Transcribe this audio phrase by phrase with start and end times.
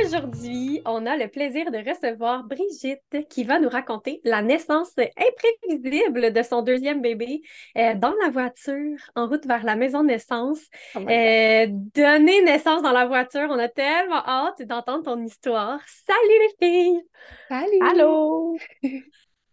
[0.00, 6.32] Aujourd'hui, on a le plaisir de recevoir Brigitte qui va nous raconter la naissance imprévisible
[6.32, 7.42] de son deuxième bébé
[7.76, 10.60] euh, dans la voiture en route vers la maison de naissance.
[10.94, 15.80] Oh euh, donner naissance dans la voiture, on a tellement hâte d'entendre ton histoire.
[15.86, 17.02] Salut les filles!
[17.48, 17.90] Salut!
[17.90, 18.56] Allô!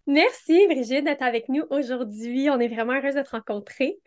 [0.07, 2.49] Merci Brigitte d'être avec nous aujourd'hui.
[2.49, 3.99] On est vraiment heureuse de te rencontrer.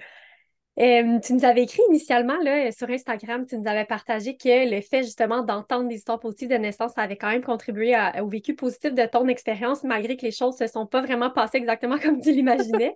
[0.79, 4.81] Euh, tu nous avais écrit initialement là, sur Instagram, tu nous avais partagé que le
[4.81, 8.95] fait justement d'entendre des histoires positives de naissance, avait quand même contribué au vécu positif
[8.95, 12.21] de ton expérience, malgré que les choses ne se sont pas vraiment passées exactement comme
[12.21, 12.95] tu l'imaginais.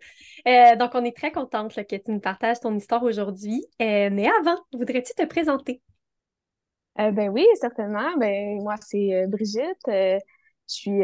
[0.48, 3.66] Euh, donc, on est très contente que tu nous partages ton histoire aujourd'hui.
[3.82, 5.82] Euh, mais avant, voudrais-tu te présenter?
[6.96, 8.16] ben oui, certainement.
[8.16, 9.86] Ben, moi, c'est Brigitte.
[10.68, 11.00] Je suis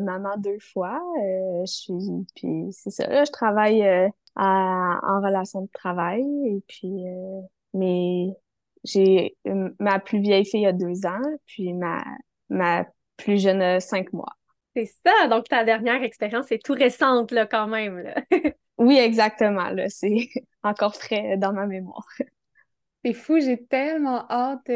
[0.00, 1.00] maman deux fois.
[1.16, 3.82] je suis, puis c'est ça, je travaille
[4.36, 6.24] en relation de travail.
[6.46, 7.40] Et puis, euh,
[7.74, 8.28] mais
[8.84, 9.36] j'ai
[9.80, 12.04] ma plus vieille fille a deux ans, puis ma,
[12.48, 14.32] ma plus jeune a cinq mois.
[14.74, 17.98] C'est ça, donc ta dernière expérience est tout récente là, quand même.
[17.98, 18.14] Là.
[18.78, 19.70] oui, exactement.
[19.70, 20.28] Là, c'est
[20.62, 22.06] encore frais dans ma mémoire.
[23.06, 24.68] C'est fou, j'ai tellement hâte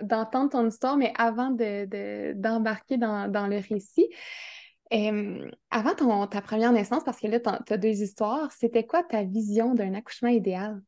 [0.00, 4.08] d'entendre ton histoire, mais avant de, d'embarquer dans, dans, le récit,
[5.72, 9.24] avant ton, ta première naissance, parce que là, tu as deux histoires, c'était quoi ta
[9.24, 10.80] vision d'un accouchement idéal?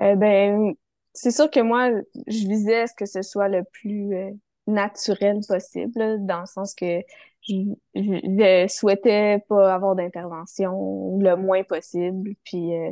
[0.00, 0.72] Euh, ben,
[1.12, 1.90] c'est sûr que moi,
[2.26, 4.30] je visais à ce que ce soit le plus euh,
[4.66, 7.02] naturel possible, dans le sens que
[7.42, 12.90] je, je, souhaitais pas avoir d'intervention le moins possible, puis euh,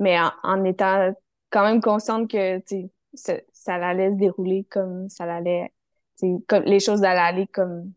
[0.00, 1.12] mais en, étant
[1.50, 2.62] quand même consciente que
[3.14, 5.72] ça, ça allait se dérouler comme ça allait,
[6.48, 7.92] comme les choses allaient aller comme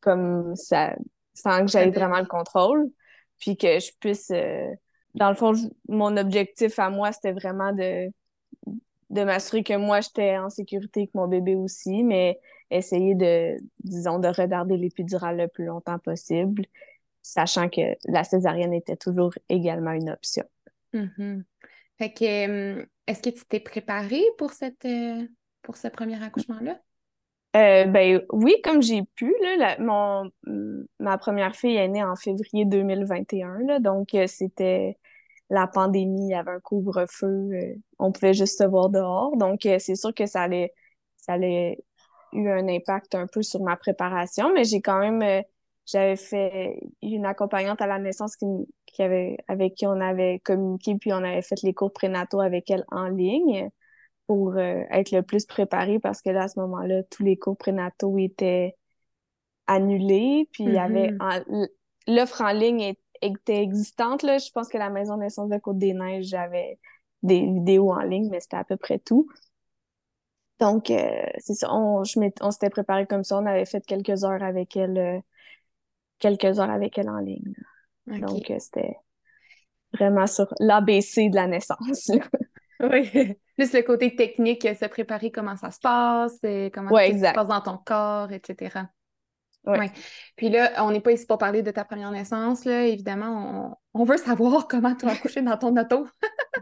[0.00, 0.94] comme ça,
[1.32, 2.90] sans que j'aie vraiment le contrôle,
[3.38, 4.70] puis que je puisse, euh,
[5.14, 5.54] dans le fond,
[5.88, 8.12] mon objectif à moi, c'était vraiment de,
[9.10, 12.38] de m'assurer que moi, j'étais en sécurité, que mon bébé aussi, mais
[12.70, 16.66] essayer de, disons, de regarder l'épidurale le plus longtemps possible,
[17.22, 20.44] sachant que la césarienne était toujours également une option.
[20.92, 21.44] Mm-hmm.
[21.98, 25.26] Fait que, euh, est-ce que tu t'es préparée pour cette, euh,
[25.62, 26.78] pour ce premier accouchement-là?
[27.56, 30.28] Euh, ben oui, comme j'ai pu, là, mon,
[30.98, 34.98] ma première fille est née en février 2021, là, donc euh, c'était
[35.50, 37.50] la pandémie, il y avait un couvre-feu,
[38.00, 40.72] on pouvait juste se voir dehors, donc c'est sûr que ça allait,
[41.16, 41.84] ça allait
[42.32, 45.44] eu un impact un peu sur ma préparation, mais j'ai quand même,
[45.86, 48.46] j'avais fait une accompagnante à la naissance qui,
[48.86, 52.70] qui avait, avec qui on avait communiqué, puis on avait fait les cours prénataux avec
[52.70, 53.70] elle en ligne
[54.26, 57.56] pour euh, être le plus préparé parce que là, à ce moment-là, tous les cours
[57.56, 58.76] prénataux étaient
[59.66, 60.48] annulés.
[60.52, 61.68] Puis il y avait mm-hmm.
[62.08, 64.22] l'offre en ligne était existante.
[64.22, 64.38] Là.
[64.38, 66.78] Je pense que la maison de naissance de Côte-des-Neiges, j'avais
[67.22, 69.28] des vidéos en ligne, mais c'était à peu près tout.
[70.60, 73.38] Donc, euh, c'est ça, on, je on s'était préparé comme ça.
[73.38, 75.18] On avait fait quelques heures avec elle, euh,
[76.18, 77.54] quelques heures avec elle en ligne.
[78.06, 78.96] Donc, c'était
[79.92, 82.10] vraiment sur l'ABC de la naissance.
[82.80, 83.08] Oui.
[83.56, 87.46] Plus le côté technique, se préparer comment ça se passe, euh, comment ça se passe
[87.46, 88.80] dans ton corps, etc.
[89.66, 89.86] Oui.
[90.36, 92.84] Puis là, on n'est pas ici pour parler de ta première naissance, là.
[92.84, 96.06] Évidemment, on, veut savoir comment tu as accouché dans ton auto.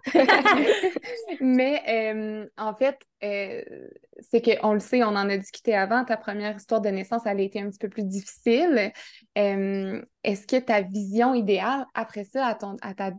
[1.40, 3.62] Mais euh, en fait, euh,
[4.22, 7.40] c'est qu'on le sait, on en a discuté avant, ta première histoire de naissance, elle
[7.40, 8.92] a été un petit peu plus difficile.
[9.34, 13.12] Est-ce que ta vision idéale après ça, à, ton, à ta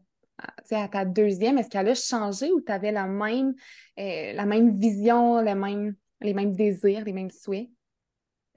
[0.72, 3.53] à ta deuxième, est-ce qu'elle a changé ou tu avais la même,
[4.00, 7.70] euh, la même vision, les mêmes désirs, les mêmes souhaits?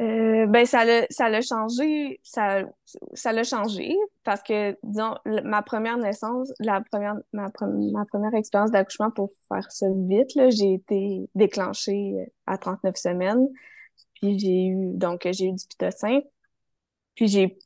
[0.03, 2.65] Euh, ben ça l'a ça changé ça
[3.15, 9.11] ça l'a changé parce que disons ma première naissance la première ma, première expérience d'accouchement
[9.11, 12.15] pour faire ça vite là j'ai été déclenchée
[12.47, 13.49] à 39 semaines.
[14.15, 16.21] Puis j'ai eu donc j'ai eu du pitocin.
[17.15, 17.59] Puis j'ai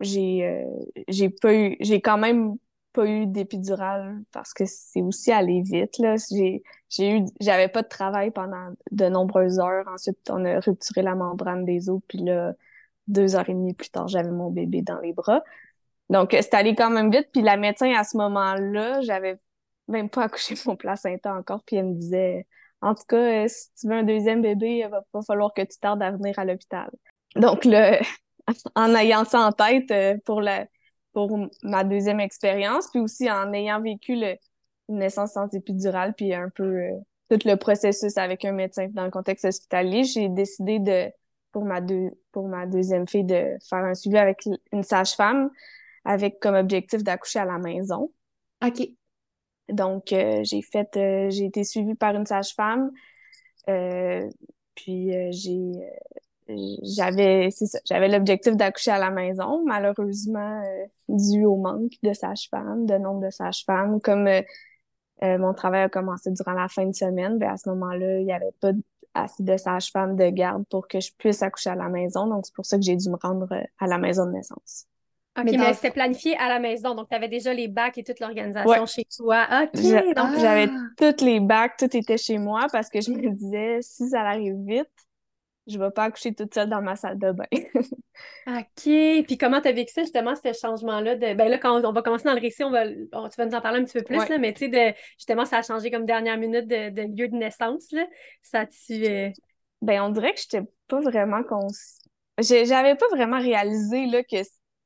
[0.00, 0.64] j'ai euh,
[1.08, 2.56] j'ai pas eu j'ai quand même
[2.96, 5.98] pas eu d'épidurale parce que c'est aussi allé vite.
[5.98, 6.16] Là.
[6.30, 9.86] J'ai, j'ai eu, j'avais pas de travail pendant de nombreuses heures.
[9.92, 12.54] Ensuite, on a rupturé la membrane des os, puis là,
[13.06, 15.42] deux heures et demie plus tard, j'avais mon bébé dans les bras.
[16.08, 17.28] Donc, c'est allé quand même vite.
[17.32, 19.38] Puis la médecin, à ce moment-là, j'avais
[19.88, 22.46] même pas accouché mon placenta encore, puis elle me disait,
[22.80, 25.62] en tout cas, euh, si tu veux un deuxième bébé, il va pas falloir que
[25.62, 26.90] tu tardes à venir à l'hôpital.
[27.36, 28.00] Donc, là,
[28.74, 30.66] en ayant ça en tête, euh, pour la
[31.16, 34.36] pour ma deuxième expérience, puis aussi en ayant vécu le,
[34.90, 36.90] une naissance sans épidurale, puis un peu euh,
[37.30, 41.10] tout le processus avec un médecin dans le contexte hospitalier, j'ai décidé de
[41.52, 45.48] pour ma deux pour ma deuxième fille de faire un suivi avec une sage-femme
[46.04, 48.12] avec comme objectif d'accoucher à la maison.
[48.62, 48.86] OK.
[49.70, 52.90] Donc euh, j'ai fait euh, j'ai été suivie par une sage-femme
[54.74, 55.72] puis j'ai
[56.48, 60.62] j'avais c'est ça j'avais l'objectif d'accoucher à la maison malheureusement
[61.08, 64.28] dû au manque de sages-femmes de nombre de sages-femmes comme
[65.22, 67.38] euh, mon travail a commencé durant la fin de semaine.
[67.38, 68.72] Ben, à ce moment-là, il n'y avait pas
[69.14, 72.26] assez de sage-femme de garde pour que je puisse accoucher à la maison.
[72.26, 74.86] Donc, c'est pour ça que j'ai dû me rendre euh, à la maison de naissance.
[75.38, 76.94] OK, mais, c'était planifié à la maison.
[76.94, 79.46] Donc, tu avais déjà les bacs et toute l'organisation chez toi.
[79.62, 79.82] OK,
[80.14, 80.38] donc...
[80.38, 80.86] J'avais ah!
[80.96, 84.56] toutes les bacs, tout était chez moi parce que je me disais, si ça arrive
[84.66, 84.88] vite,
[85.66, 87.44] je vais pas accoucher toute seule dans ma salle de bain.
[88.46, 89.24] OK.
[89.26, 91.16] Puis comment tu as vécu ça, justement, ce changement-là?
[91.16, 91.34] De...
[91.34, 92.86] Ben là, quand on va commencer dans le récit, on va...
[92.88, 94.96] tu vas nous en parler un petit peu plus, là, mais tu sais, de...
[95.18, 97.90] justement, ça a changé comme dernière minute de, de lieu de naissance.
[97.92, 98.06] Là.
[98.42, 99.30] Ça tu euh,
[99.82, 101.68] Ben, on dirait que j'étais pas vraiment cons...
[102.38, 104.36] J'avais pas vraiment réalisé là, que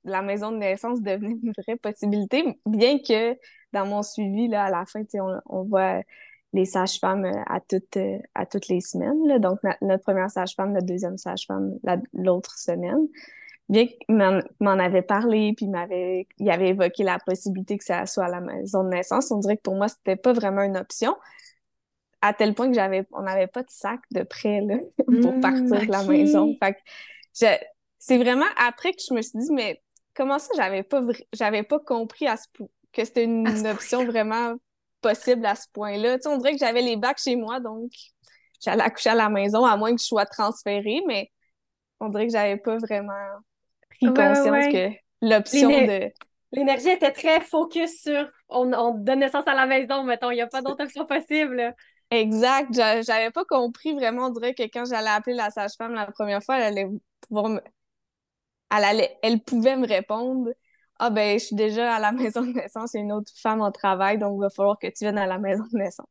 [0.05, 3.37] la maison de naissance devenait une vraie possibilité, bien que
[3.73, 6.01] dans mon suivi, là, à la fin, on, on voit
[6.53, 9.39] les sages-femmes euh, à toutes, euh, à toutes les semaines.
[9.39, 11.79] Donc, notre première sage-femme, notre deuxième sage-femme
[12.13, 13.09] l'autre semaine.
[13.69, 18.25] Bien qu'il m'en avait parlé, puis m'avait, il avait évoqué la possibilité que ça soit
[18.25, 21.15] à la maison de naissance, on dirait que pour moi, c'était pas vraiment une option.
[22.21, 25.41] À tel point que j'avais, on n'avait pas de sac de prêt là, pour mmh,
[25.41, 26.57] partir de la maison.
[26.61, 26.79] Fait que
[27.99, 29.81] c'est vraiment après que je me suis dit, mais
[30.15, 31.03] comment ça, j'avais pas,
[31.33, 32.49] j'avais pas compris à ce
[32.93, 34.57] que c'était une, option vraiment
[35.01, 36.17] possible à ce point-là.
[36.17, 37.91] Tu sais, on dirait que j'avais les bacs chez moi, donc
[38.63, 41.31] j'allais accoucher à la maison, à moins que je sois transférée, mais
[42.01, 43.13] on dirait que j'avais pas vraiment
[43.91, 44.91] pris conscience que
[45.23, 46.11] l'option de...
[46.53, 50.41] L'énergie était très focus sur on, on, donne naissance à la maison, mettons, il n'y
[50.41, 51.75] a pas d'autre option possible.
[52.11, 52.75] Exact.
[52.75, 56.57] J'avais pas compris vraiment, on dirait que quand j'allais appeler la sage-femme la première fois,
[56.57, 56.89] elle allait
[57.29, 57.61] pouvoir me...
[58.77, 59.17] Elle, allait...
[59.23, 60.51] elle pouvait me répondre
[61.01, 63.33] ah ben, je suis déjà à la maison de naissance, il y a une autre
[63.35, 66.07] femme en travail, donc il va falloir que tu viennes à la maison de naissance.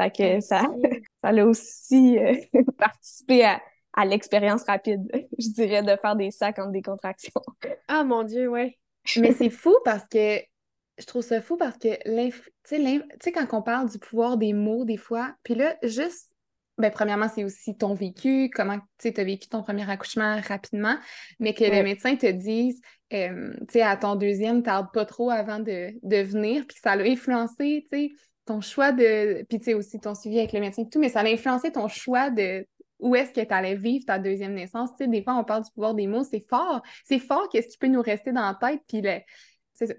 [0.00, 0.62] Fait que ça,
[1.22, 2.34] ça a aussi euh,
[2.78, 3.60] participé à,
[4.04, 5.02] l'expérience rapide,
[5.38, 7.42] je dirais, de faire des sacs entre des contractions.
[7.86, 8.76] Ah mon Dieu, ouais.
[9.18, 10.38] Mais c'est fou parce que
[10.98, 11.94] je trouve ça fou parce que
[12.64, 12.82] tu
[13.20, 16.33] sais, quand on parle du pouvoir des mots, des fois, puis là, juste
[16.76, 20.96] ben, premièrement, c'est aussi ton vécu, comment tu as vécu ton premier accouchement rapidement,
[21.38, 22.80] mais que le médecin te dise,
[23.12, 26.92] euh, tu sais, à ton deuxième, tarde pas trop avant de, de venir, puis ça
[26.92, 28.10] a influencé, tu sais,
[28.44, 29.44] ton choix de.
[29.48, 31.70] Puis, tu sais, aussi ton suivi avec le médecin et tout, mais ça a influencé
[31.70, 32.66] ton choix de
[32.98, 34.90] où est-ce que tu allais vivre ta deuxième naissance.
[34.98, 36.82] Tu sais, des fois, on parle du pouvoir des mots, c'est fort.
[37.04, 39.18] C'est fort qu'est-ce qui peut nous rester dans la tête, puis le...
[39.74, 39.94] c'est ça.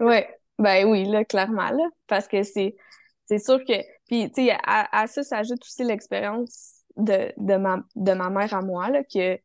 [0.00, 0.18] Oui,
[0.58, 2.76] ben oui, là, clairement, là, parce que c'est
[3.24, 3.74] c'est sûr que.
[4.10, 8.60] Puis, tu sais, à, ça s'ajoute aussi l'expérience de, de, ma, de ma mère à
[8.60, 9.38] moi, là, qui a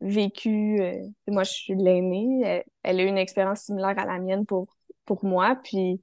[0.00, 0.80] vécu.
[0.80, 2.62] Euh, moi, je suis l'aînée.
[2.84, 4.68] Elle, a eu une expérience similaire à la mienne pour,
[5.06, 5.56] pour moi.
[5.64, 6.00] Puis,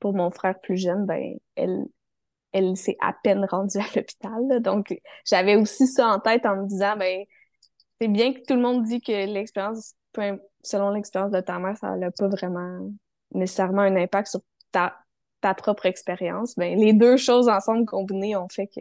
[0.00, 1.84] pour mon frère plus jeune, ben, elle,
[2.52, 4.62] elle s'est à peine rendue à l'hôpital.
[4.62, 7.22] Donc, j'avais aussi ça en tête en me disant, ben,
[8.00, 9.94] c'est bien que tout le monde dit que l'expérience,
[10.62, 12.90] selon l'expérience de ta mère, ça n'a pas vraiment
[13.34, 14.40] nécessairement un impact sur
[14.72, 14.96] ta,
[15.40, 18.80] ta propre expérience, ben, les deux choses ensemble combinées ont fait que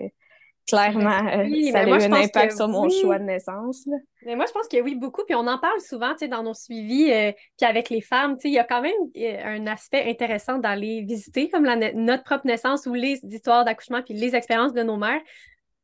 [0.68, 3.88] clairement, euh, ça a eu un impact sur mon choix de naissance.
[4.26, 5.24] Mais moi, je pense que oui, beaucoup.
[5.26, 8.38] Puis on en parle souvent dans nos suivis, euh, puis avec les femmes.
[8.44, 12.46] Il y a quand même euh, un aspect intéressant d'aller visiter comme la, notre propre
[12.46, 15.22] naissance ou les histoires d'accouchement puis les expériences de nos mères.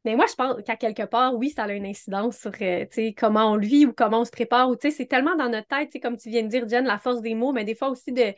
[0.05, 2.51] Mais moi, je pense qu'à quelque part, oui, ça a une incidence sur
[3.17, 4.69] comment on le vit ou comment on se prépare.
[4.69, 7.35] Ou c'est tellement dans notre tête, comme tu viens de dire, Jen, la force des
[7.35, 8.33] mots, mais des fois aussi de,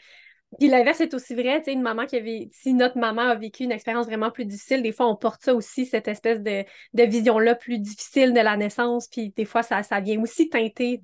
[0.59, 3.35] puis l'inverse est aussi vrai, tu sais, une maman qui avait, si notre maman a
[3.35, 6.63] vécu une expérience vraiment plus difficile, des fois on porte ça aussi, cette espèce de,
[6.93, 11.01] vision-là plus difficile de la naissance, puis des fois ça, ça vient aussi teinter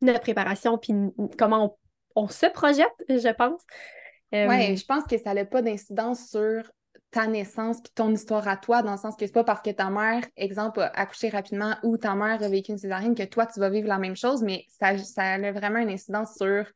[0.00, 0.94] notre préparation, puis
[1.38, 1.76] comment
[2.14, 3.60] on, se projette, je pense.
[4.34, 6.62] Euh, oui, je pense que ça n'a pas d'incidence sur
[7.10, 9.70] ta naissance puis ton histoire à toi, dans le sens que c'est pas parce que
[9.70, 13.46] ta mère, exemple, a accouché rapidement ou ta mère a vécu une césarienne que toi,
[13.46, 16.66] tu vas vivre la même chose, mais ça, ça a vraiment une incidence sur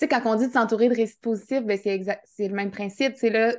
[0.00, 3.14] sais, quand on dit de s'entourer de récits positifs, ben c'est, c'est le même principe.
[3.16, 3.54] C'est là,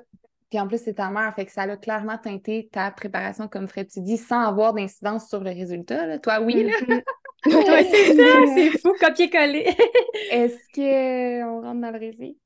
[0.51, 3.69] puis en plus, c'est ta mère, fait que ça a clairement teinté ta préparation, comme
[3.69, 6.19] Fred, tu dis, sans avoir d'incidence sur le résultat.
[6.19, 6.73] Toi, oui, là.
[6.73, 7.01] Mm-hmm.
[7.43, 9.65] C'est ça, c'est fou, copier-coller.
[10.31, 12.37] Est-ce qu'on rentre dans le récit?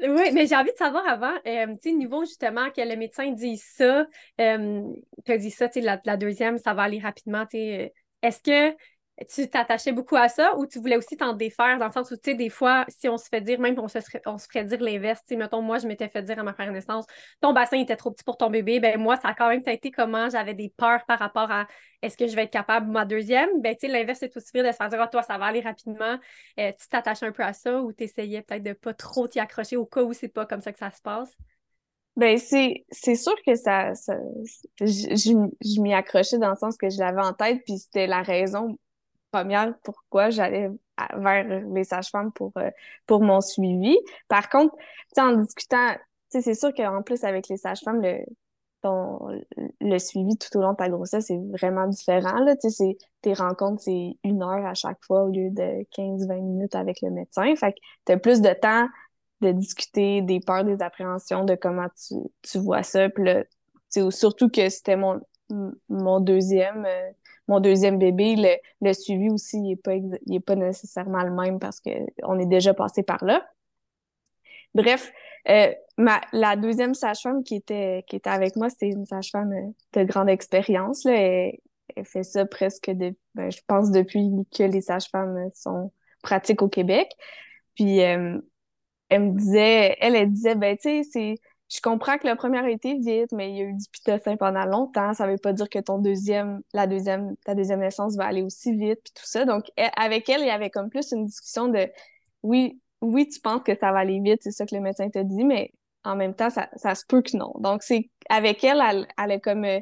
[0.00, 3.32] Oui, mais j'ai envie de savoir avant, euh, tu sais, niveau justement que le médecin
[3.32, 4.06] dit ça,
[4.40, 4.82] euh,
[5.26, 7.88] tu as dit ça, tu sais, la, deuxième, ça va aller rapidement, tu sais, euh,
[8.22, 8.74] est-ce que
[9.28, 12.16] tu t'attachais beaucoup à ça ou tu voulais aussi t'en défaire dans le sens où,
[12.16, 14.64] tu sais, des fois, si on se fait dire, même on se, on se ferait
[14.64, 17.04] dire l'inverse, tu sais, mettons, moi, je m'étais fait dire à ma première naissance,
[17.40, 19.90] ton bassin était trop petit pour ton bébé, ben moi, ça a quand même été
[19.90, 21.66] comment j'avais des peurs par rapport à
[22.02, 24.66] est-ce que je vais être capable, ma deuxième, ben tu sais, l'inverse, c'est aussi vrai
[24.66, 26.18] de se faire dire, oh, toi, ça va aller rapidement,
[26.58, 29.38] euh, tu t'attaches un peu à ça ou tu essayais peut-être de pas trop t'y
[29.38, 31.36] accrocher au cas où c'est pas comme ça que ça se passe?
[32.16, 34.16] Ben, c'est, c'est sûr que ça, ça
[34.80, 38.22] je, je m'y accrochais dans le sens que je l'avais en tête, puis c'était la
[38.22, 38.76] raison
[39.30, 40.70] première pourquoi j'allais
[41.16, 42.70] vers les sages-femmes pour, euh,
[43.06, 43.96] pour mon suivi.
[44.28, 44.74] Par contre,
[45.16, 45.94] en discutant,
[46.28, 48.24] c'est sûr qu'en plus, avec les sages-femmes, le,
[48.82, 49.18] ton,
[49.80, 52.38] le suivi tout au long de ta grossesse c'est vraiment différent.
[52.40, 52.54] Là.
[53.22, 57.10] Tes rencontres, c'est une heure à chaque fois au lieu de 15-20 minutes avec le
[57.10, 57.54] médecin.
[57.56, 58.86] Fait que tu as plus de temps
[59.40, 63.08] de discuter des peurs, des appréhensions, de comment tu, tu vois ça.
[63.08, 63.44] Puis là,
[64.10, 65.20] surtout que c'était mon,
[65.88, 67.10] mon deuxième euh,
[67.50, 69.94] mon deuxième bébé, le, le suivi aussi, il n'est pas,
[70.26, 73.44] il pas nécessairement le même parce qu'on est déjà passé par là.
[74.72, 75.12] Bref,
[75.48, 80.00] euh, ma, la deuxième sage-femme qui était, qui était avec moi, c'était une sage-femme euh,
[80.00, 81.02] de grande expérience.
[81.04, 81.12] Là.
[81.16, 81.58] Elle,
[82.04, 85.92] fait ça presque, de, ben, je pense, depuis que les sages-femmes sont
[86.22, 87.10] pratiques au Québec.
[87.74, 88.38] Puis, euh,
[89.08, 91.34] elle me disait, elle, elle disait, ben, tu sais, c'est
[91.70, 94.36] je comprends que le premier a été vite, mais il y a eu du pitocin
[94.36, 95.14] pendant longtemps.
[95.14, 98.72] Ça veut pas dire que ton deuxième, la deuxième, ta deuxième naissance va aller aussi
[98.72, 99.44] vite, puis tout ça.
[99.44, 101.88] Donc, avec elle, il y avait comme plus une discussion de
[102.42, 105.20] oui, oui, tu penses que ça va aller vite, c'est ça que le médecin te
[105.20, 105.72] dit, mais
[106.02, 107.52] en même temps, ça, ça se peut que non.
[107.60, 109.80] Donc, c'est avec elle, elle, elle, a comme euh,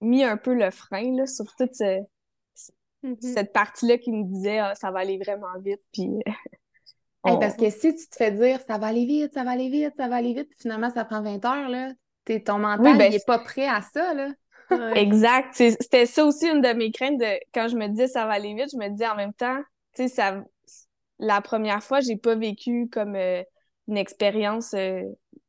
[0.00, 1.72] mis un peu le frein là, sur toute
[3.04, 3.20] mm-hmm.
[3.20, 6.08] cette partie-là qui me disait ah, ça va aller vraiment vite, puis
[7.22, 9.94] parce que si tu te fais dire ça va aller vite, ça va aller vite,
[9.96, 11.92] ça va aller vite, puis finalement ça prend 20 heures, là,
[12.28, 14.14] es, ton mental ben, il est pas prêt à ça.
[14.14, 14.28] Là.
[14.94, 15.52] Exact.
[15.52, 18.54] C'était ça aussi une de mes craintes de quand je me disais ça va aller
[18.54, 19.58] vite, je me disais en même temps,
[19.96, 20.42] tu sais, ça
[21.20, 23.42] la première fois, j'ai pas vécu comme euh,
[23.88, 25.02] une expérience euh,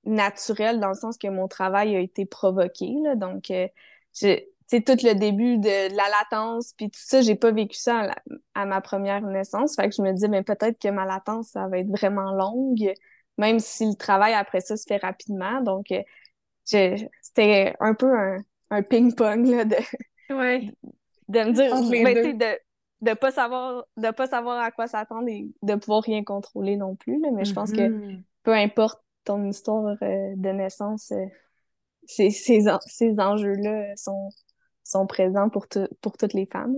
[0.03, 2.93] naturelle dans le sens que mon travail a été provoqué.
[3.03, 3.67] Là, donc, euh,
[4.71, 8.09] c'est tout le début de, la latence, puis tout ça, j'ai pas vécu ça
[8.53, 9.75] à, ma première naissance.
[9.75, 12.93] Fait que je me dis, mais peut-être que ma latence, ça va être vraiment longue,
[13.37, 15.59] même si le travail après ça se fait rapidement.
[15.59, 16.01] Donc, euh,
[16.63, 18.13] c'était un peu
[18.69, 19.75] un, ping-pong, là, de,
[20.29, 22.57] de me dire, ben, de,
[23.01, 26.95] de pas savoir de pas savoir à quoi s'attendre et de pouvoir rien contrôler non
[26.95, 27.19] plus.
[27.33, 28.23] mais je pense que mm-hmm.
[28.43, 31.25] peu importe ton histoire euh, de naissance, euh,
[32.05, 34.29] ces, ces, ces enjeux-là sont,
[34.83, 35.67] sont présents pour,
[36.01, 36.75] pour toutes les femmes.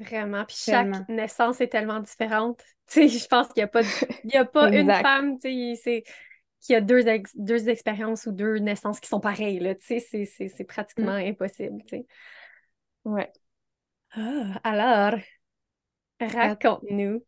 [0.00, 0.44] Vraiment.
[0.44, 2.62] Puis chaque naissance est tellement différente.
[2.94, 3.82] je pense qu'il n'y a pas,
[4.24, 9.20] y a pas une femme qui a deux, deux expériences ou deux naissances qui sont
[9.20, 9.76] pareilles.
[9.80, 11.28] C'est pratiquement mm.
[11.28, 11.82] impossible.
[13.04, 13.32] Ouais.
[14.12, 15.18] Ah, alors,
[16.20, 17.24] raconte-nous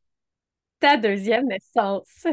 [0.80, 2.26] ta deuxième naissance.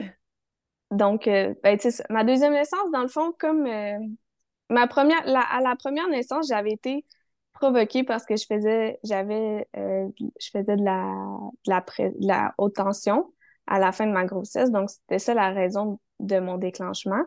[0.92, 1.78] Donc, euh, ben,
[2.10, 3.98] ma deuxième naissance, dans le fond, comme euh,
[4.70, 7.04] ma première, à la première naissance, j'avais été
[7.56, 10.08] provoqué parce que je faisais, j'avais, euh,
[10.40, 11.04] je faisais de la,
[11.66, 11.86] de la,
[12.20, 13.34] la haute tension
[13.68, 14.72] à la fin de ma grossesse.
[14.72, 17.24] Donc, c'était ça la raison de mon déclenchement.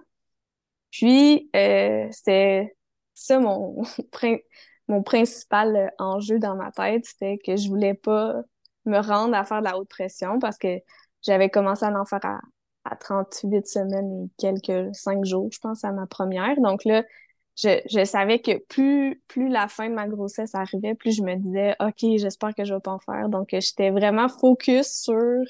[0.91, 2.77] Puis, euh, c'était
[3.15, 3.83] ça mon,
[4.89, 8.43] mon principal enjeu dans ma tête, c'était que je voulais pas
[8.87, 10.79] me rendre à faire de la haute pression parce que
[11.23, 12.41] j'avais commencé à en faire à,
[12.85, 16.57] à 38 semaines et quelques cinq jours, je pense, à ma première.
[16.61, 17.05] Donc là,
[17.59, 21.35] je, je savais que plus, plus la fin de ma grossesse arrivait, plus je me
[21.37, 23.29] disais, OK, j'espère que je vais pas en faire.
[23.29, 25.43] Donc, j'étais vraiment focus sur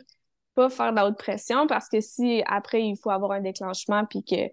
[0.54, 4.24] pas faire de la pression parce que si après, il faut avoir un déclenchement puis
[4.24, 4.50] que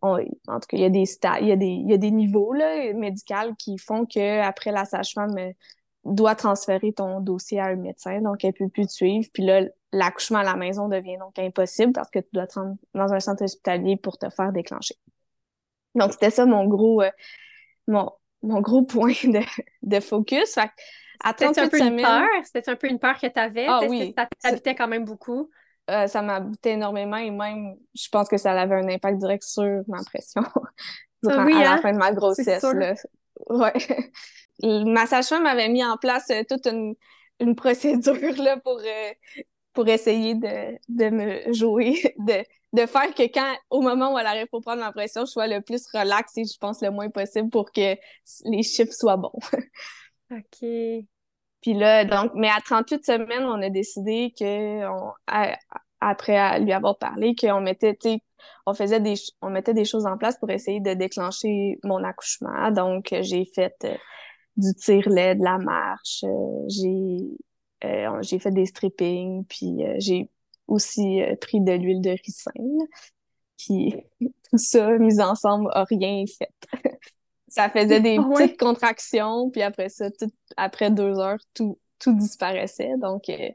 [0.00, 1.04] en tout cas, il y a des
[1.40, 4.70] il y a des, il y a des niveaux là, médicaux qui font que après
[4.70, 5.52] la sage-femme euh,
[6.04, 9.28] doit transférer ton dossier à un médecin, donc elle peut plus te suivre.
[9.32, 9.62] Puis là,
[9.92, 13.20] l'accouchement à la maison devient donc impossible parce que tu dois te rendre dans un
[13.20, 14.94] centre hospitalier pour te faire déclencher.
[15.98, 17.10] Donc, c'était ça mon gros, euh,
[17.86, 18.10] mon,
[18.42, 19.40] mon gros point de,
[19.82, 20.54] de focus.
[20.54, 20.70] Fait
[21.24, 22.28] à un peu une peur?
[22.44, 23.66] C'était un peu une peur que tu avais?
[23.68, 24.14] Ah, oui.
[24.16, 25.50] ça t'habitait quand même beaucoup?
[25.90, 29.82] Euh, ça m'habitait énormément et même, je pense que ça avait un impact direct sur
[29.88, 30.42] ma pression
[31.22, 31.78] durant, à la hein?
[31.78, 32.62] fin de ma grossesse.
[32.62, 32.94] Là.
[33.48, 33.72] Ouais.
[34.62, 36.94] ma sage-femme m'avait mis en place euh, toute une,
[37.40, 38.80] une procédure là, pour,
[39.72, 44.26] pour essayer de, de me jouer, de, de faire que quand, au moment où elle
[44.26, 47.08] arrive pour prendre ma pression, je sois le plus relax et je pense le moins
[47.08, 47.96] possible pour que
[48.44, 49.38] les chiffres soient bons.
[50.30, 50.68] OK.
[51.60, 54.82] Puis là, donc, mais à 38 semaines, on a décidé que,
[56.00, 58.18] après lui avoir parlé, qu'on mettait, tu
[58.66, 62.70] on faisait des, on mettait des choses en place pour essayer de déclencher mon accouchement.
[62.70, 63.96] Donc, j'ai fait euh,
[64.56, 67.18] du tire-lait, de la marche, euh, j'ai
[68.22, 70.28] j'ai fait des strippings, puis j'ai
[70.68, 72.52] aussi pris de l'huile de ricin.
[73.58, 76.52] Puis tout ça, mis ensemble, a rien fait.
[77.48, 82.96] ça faisait des petites contractions, puis après ça, tout, après deux heures, tout, tout disparaissait.
[82.98, 83.50] Donc, euh,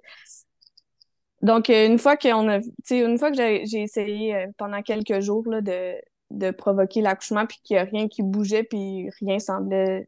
[1.41, 5.48] donc euh, une fois qu'on a, une fois que j'ai essayé euh, pendant quelques jours
[5.48, 5.93] là, de,
[6.32, 10.08] de provoquer l'accouchement, puis qu'il n'y a rien qui bougeait, puis rien semblait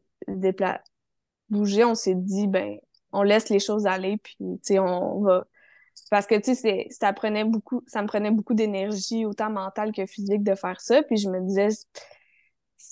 [1.48, 2.76] bouger, on s'est dit, ben,
[3.12, 4.36] on laisse les choses aller, puis
[4.80, 5.46] on va
[6.10, 10.06] parce que, tu sais, ça prenait beaucoup, ça me prenait beaucoup d'énergie, autant mentale que
[10.06, 11.02] physique, de faire ça.
[11.02, 11.68] Puis je me disais,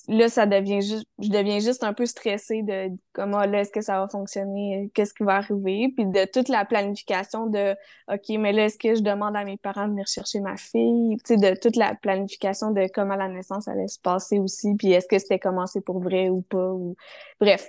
[0.09, 3.81] là, ça devient juste, je deviens juste un peu stressée de comment, là, est-ce que
[3.81, 7.77] ça va fonctionner, qu'est-ce qui va arriver, puis de toute la planification de,
[8.09, 11.17] OK, mais là, est-ce que je demande à mes parents de venir chercher ma fille,
[11.25, 14.93] tu sais, de toute la planification de comment la naissance allait se passer aussi, puis
[14.93, 16.97] est-ce que c'était commencé pour vrai ou pas, ou,
[17.41, 17.69] bref.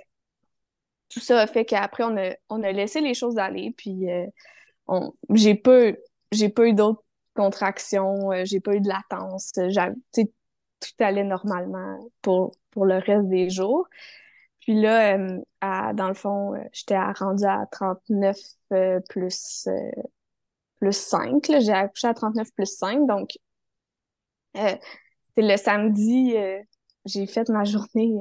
[1.08, 4.26] Tout ça a fait qu'après, on a, on a laissé les choses aller, puis euh,
[5.34, 5.92] j'ai pas
[6.32, 7.02] j'ai pas eu d'autres
[7.34, 13.50] contractions, euh, j'ai pas eu de latence, tout allait normalement pour, pour le reste des
[13.50, 13.86] jours.
[14.60, 18.36] Puis là, euh, dans le fond, euh, j'étais rendue à 39
[19.08, 19.68] plus,
[20.80, 21.46] plus 5.
[21.60, 23.06] J'ai accouché à 39 plus 5.
[23.06, 23.30] Donc,
[24.54, 24.80] c'est
[25.36, 26.34] le samedi,
[27.04, 28.12] j'ai fait ma journée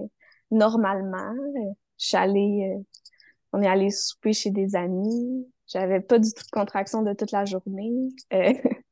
[0.51, 1.33] normalement.
[1.97, 2.75] Je suis allée,
[3.53, 5.47] on est allé souper chez des amis.
[5.67, 7.91] J'avais pas du tout de contraction de toute la journée.
[8.33, 8.53] Euh,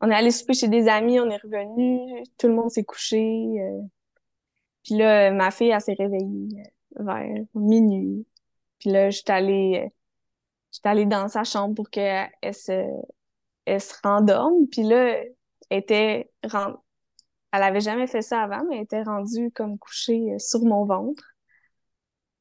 [0.00, 3.18] on est allé souper chez des amis, on est revenu, tout le monde s'est couché.
[3.60, 3.82] Euh.
[4.84, 6.48] Puis là, ma fille, elle s'est réveillée
[6.98, 8.26] euh, vers minuit.
[8.78, 9.90] Puis là, j'étais allée,
[10.72, 12.86] j'étais allée dans sa chambre pour qu'elle se,
[13.66, 14.66] elle se rendorme.
[14.68, 15.18] Puis là,
[15.68, 16.30] elle était
[17.52, 21.29] elle avait jamais fait ça avant, mais elle était rendue comme couchée sur mon ventre.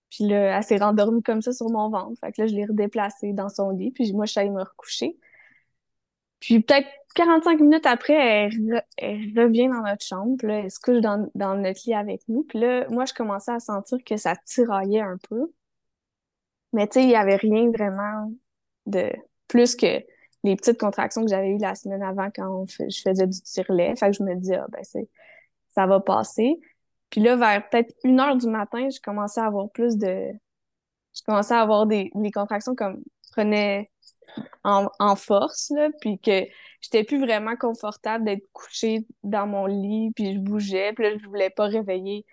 [0.09, 2.19] Puis là, elle s'est rendormie comme ça sur mon ventre.
[2.19, 3.91] Fait que là, je l'ai redéplacée dans son lit.
[3.91, 5.17] Puis moi, je suis allée me recoucher.
[6.39, 8.49] Puis peut-être 45 minutes après,
[8.97, 10.35] elle, revient dans notre chambre.
[10.37, 12.43] Puis là, elle se couche dans, dans, notre lit avec nous.
[12.43, 15.51] Puis là, moi, je commençais à sentir que ça tiraillait un peu.
[16.73, 18.31] Mais tu sais, il n'y avait rien vraiment
[18.85, 19.11] de
[19.47, 20.03] plus que
[20.43, 23.95] les petites contractions que j'avais eues la semaine avant quand je faisais du tire-lait.
[23.95, 24.83] Fait que je me dis, ah, ben,
[25.71, 26.59] ça va passer.
[27.09, 30.31] Puis là, vers peut-être une heure du matin, je commençais à avoir plus de...
[31.15, 33.89] Je commençais à avoir des, des contractions comme prenaient
[34.63, 36.45] en, en force, là, puis que
[36.81, 41.25] j'étais plus vraiment confortable d'être couchée dans mon lit, puis je bougeais, puis là, je
[41.27, 42.25] voulais pas réveiller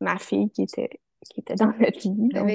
[0.00, 2.28] ma fille qui était, qui était dans notre lit.
[2.30, 2.48] Donc,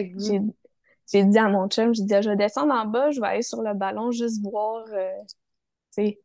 [1.12, 3.28] j'ai dit à mon chum, j'ai dit, ah, je vais descendre en bas, je vais
[3.28, 6.20] aller sur le ballon, juste voir, euh, tu sais,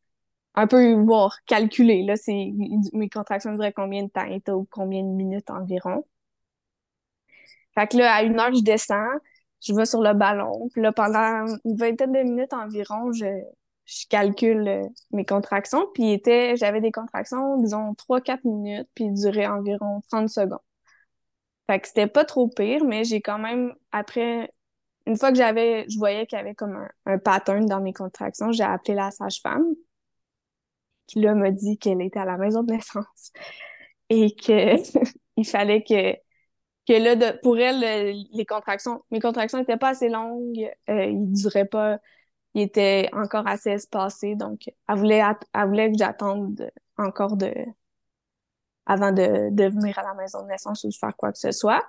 [0.55, 2.53] un peu voir, calculer, là, c'est,
[2.93, 6.05] mes contractions duraient combien de temps ou combien de minutes environ.
[7.75, 9.09] Fait que là, à une heure, je descends,
[9.61, 13.27] je vais sur le ballon, puis là, pendant une vingtaine de minutes environ, je,
[13.87, 19.47] je calcule euh, mes contractions, puis était, j'avais des contractions, disons, 3-4 minutes, puis duraient
[19.47, 20.59] environ 30 secondes.
[21.67, 24.53] Fait que c'était pas trop pire, mais j'ai quand même, après,
[25.07, 27.93] une fois que j'avais, je voyais qu'il y avait comme un, un pattern dans mes
[27.95, 29.75] contractions, j'ai appelé la sage-femme
[31.07, 33.33] qui là m'a dit qu'elle était à la maison de naissance
[34.11, 34.77] et que
[35.37, 36.15] il fallait que
[36.87, 41.33] que là de, pour elle les contractions mes contractions n'étaient pas assez longues euh, ils
[41.33, 41.99] duraient pas
[42.55, 45.23] ils étaient encore assez espacés donc elle voulait
[45.55, 47.53] elle voulait que j'attende encore de
[48.87, 51.53] avant de, de venir à la maison de naissance ou de faire quoi que ce
[51.53, 51.83] soit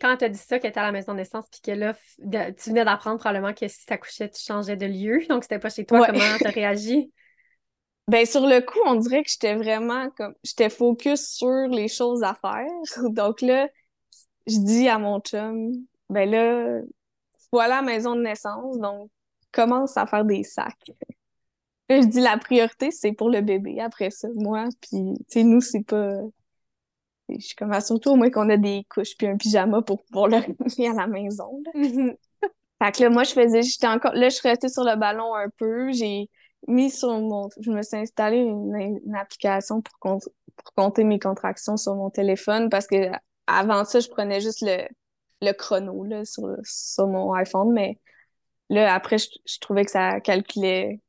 [0.00, 1.94] quand tu as dit ça, qu'elle était à la maison de naissance, puis que là,
[1.94, 5.70] tu venais d'apprendre probablement que si tu accouchais, tu changeais de lieu, donc c'était pas
[5.70, 7.12] chez toi, comment tu as réagi?
[8.08, 12.22] Ben, sur le coup, on dirait que j'étais vraiment comme, j'étais focus sur les choses
[12.22, 12.66] à faire.
[13.10, 13.68] Donc là,
[14.46, 15.72] je dis à mon chum,
[16.08, 16.80] ben là,
[17.52, 19.10] voilà la maison de naissance, donc
[19.52, 20.90] commence à faire des sacs.
[21.88, 23.80] Là, je dis la priorité, c'est pour le bébé.
[23.80, 26.20] Après ça, moi, puis, tu sais, nous, c'est pas.
[27.28, 30.28] Je suis comme, surtout au moins qu'on a des couches puis un pyjama pour pouvoir
[30.28, 31.62] le ramener à la maison.
[31.74, 32.16] Mm-hmm.
[32.82, 35.34] Fait que là, moi, je faisais, j'étais encore, là, je suis restée sur le ballon
[35.34, 35.92] un peu.
[35.92, 36.30] J'ai,
[36.66, 37.48] mis sur mon.
[37.60, 42.86] Je me suis installé une, application pour, pour compter mes contractions sur mon téléphone parce
[42.86, 43.10] que
[43.46, 44.86] avant ça, je prenais juste le,
[45.42, 47.98] le chrono là, sur, sur mon iPhone, mais
[48.68, 51.00] là, après, je, je trouvais que ça calculait.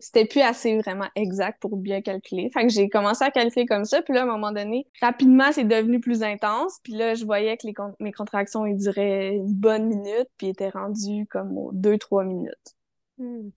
[0.00, 2.50] C'était plus assez vraiment exact pour bien calculer.
[2.54, 5.50] Fait que j'ai commencé à calculer comme ça, puis là, à un moment donné, rapidement,
[5.50, 9.54] c'est devenu plus intense, puis là, je voyais que les, mes contractions, ils duraient une
[9.54, 12.76] bonne minute, puis étaient rendues comme aux deux, trois minutes.
[13.18, 13.48] Hmm.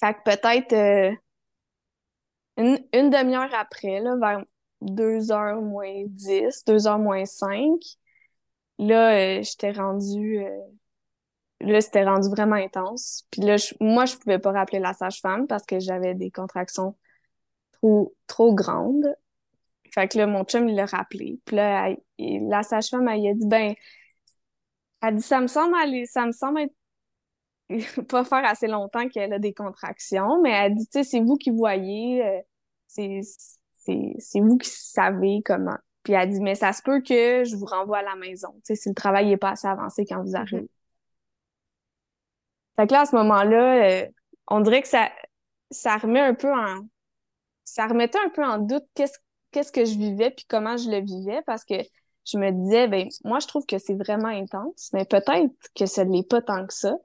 [0.00, 1.14] Fait que peut-être euh,
[2.56, 4.44] une, une demi-heure après, là, vers
[4.82, 7.78] 2h moins 10, 2h moins 5,
[8.78, 10.44] là, euh, j'étais rendue.
[10.44, 10.60] Euh,
[11.60, 13.26] là, c'était rendu vraiment intense.
[13.30, 16.96] Puis là, moi, je pouvais pas rappeler la sage-femme parce que j'avais des contractions
[17.72, 19.14] trop, trop grandes.
[19.92, 21.40] Fait que là, mon chum, il l'a rappelé.
[21.44, 23.74] Puis là, la sage-femme, elle, a dit, ben,
[25.02, 26.74] elle dit, ça me semble aller, ça me semble être
[28.08, 31.36] pas faire assez longtemps qu'elle a des contractions, mais elle dit, tu sais, c'est vous
[31.36, 32.40] qui voyez, euh,
[32.86, 35.76] c'est vous qui savez comment.
[36.02, 38.74] Puis elle dit, mais ça se peut que je vous renvoie à la maison, tu
[38.74, 40.68] sais, si le travail n'est pas assez avancé quand vous arrivez.
[42.76, 44.06] Fait que là, à ce moment-là, euh,
[44.48, 45.10] on dirait que ça,
[45.70, 46.80] ça remet un peu en...
[47.64, 49.18] Ça remettait un peu en doute qu'est-ce
[49.52, 51.74] qu'est-ce que je vivais puis comment je le vivais parce que
[52.24, 56.00] je me disais, ben moi, je trouve que c'est vraiment intense, mais peut-être que ce
[56.00, 56.96] n'est pas tant que ça.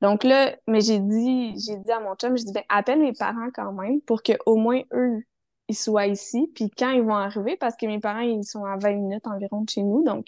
[0.00, 3.12] Donc là, mais j'ai dit, j'ai dit à mon chum, je dis, ben, appelle mes
[3.12, 5.22] parents quand même pour qu'au moins eux,
[5.68, 6.50] ils soient ici.
[6.54, 9.62] Puis quand ils vont arriver, parce que mes parents, ils sont à 20 minutes environ
[9.62, 10.04] de chez nous.
[10.04, 10.26] Donc,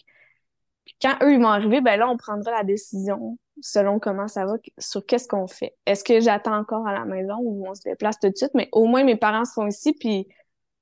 [1.02, 4.54] quand eux, ils vont arriver, ben là, on prendra la décision selon comment ça va,
[4.78, 5.76] sur qu'est-ce qu'on fait.
[5.86, 8.52] Est-ce que j'attends encore à la maison ou on se déplace tout de suite?
[8.54, 10.28] Mais au moins, mes parents sont ici, puis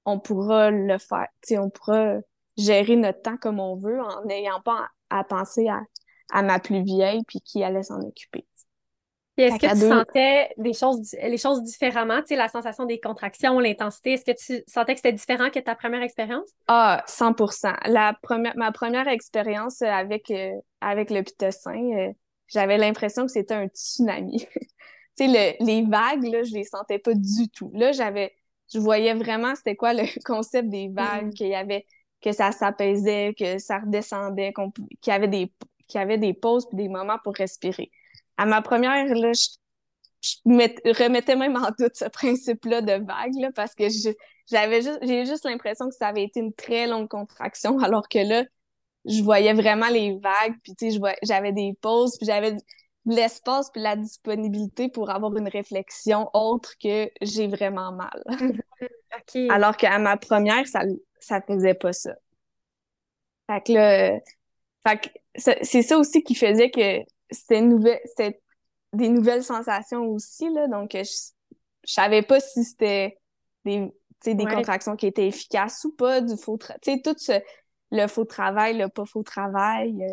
[0.04, 1.28] on pourra le faire.
[1.42, 2.16] sais, on pourra
[2.56, 5.82] gérer notre temps comme on veut en n'ayant pas à, penser à,
[6.32, 8.46] à, ma plus vieille puis qui allait s'en occuper
[9.42, 13.58] est-ce que tu sentais des choses, les choses différemment, tu sais, la sensation des contractions,
[13.58, 16.48] l'intensité, est-ce que tu sentais que c'était différent que ta première expérience?
[16.68, 22.12] Ah, 100% la première, Ma première expérience avec, euh, avec le pitocin, euh,
[22.46, 24.46] j'avais l'impression que c'était un tsunami.
[25.18, 27.72] tu sais, les vagues, là, je les sentais pas du tout.
[27.74, 28.32] Là, j'avais,
[28.72, 31.34] je voyais vraiment c'était quoi le concept des vagues, mm-hmm.
[31.34, 31.86] qu'il y avait,
[32.20, 34.52] que ça s'apaisait, que ça redescendait,
[35.00, 35.52] qu'il y avait des,
[35.88, 37.90] qu'il y avait des pauses puis des moments pour respirer
[38.36, 39.48] à ma première, là, je,
[41.02, 43.84] remettais même en doute ce principe-là de vague, là, parce que
[44.50, 48.18] j'avais juste, j'ai juste l'impression que ça avait été une très longue contraction, alors que
[48.18, 48.44] là,
[49.04, 52.56] je voyais vraiment les vagues, puis tu sais, j'avais des pauses, puis j'avais
[53.06, 58.24] l'espace puis la disponibilité pour avoir une réflexion autre que j'ai vraiment mal.
[59.50, 60.80] Alors qu'à ma première, ça,
[61.20, 62.14] ça faisait pas ça.
[63.48, 64.20] Fait que là,
[65.34, 67.00] c'est ça aussi qui faisait que
[67.34, 68.40] c'était
[68.92, 70.68] des nouvelles sensations aussi, là.
[70.68, 71.02] Donc, je,
[71.86, 73.18] je savais pas si c'était
[73.64, 73.92] des,
[74.24, 76.80] des contractions qui étaient efficaces ou pas, du faux travail.
[76.82, 77.32] Tu sais, tout ce,
[77.90, 80.04] le faux travail, le pas faux travail.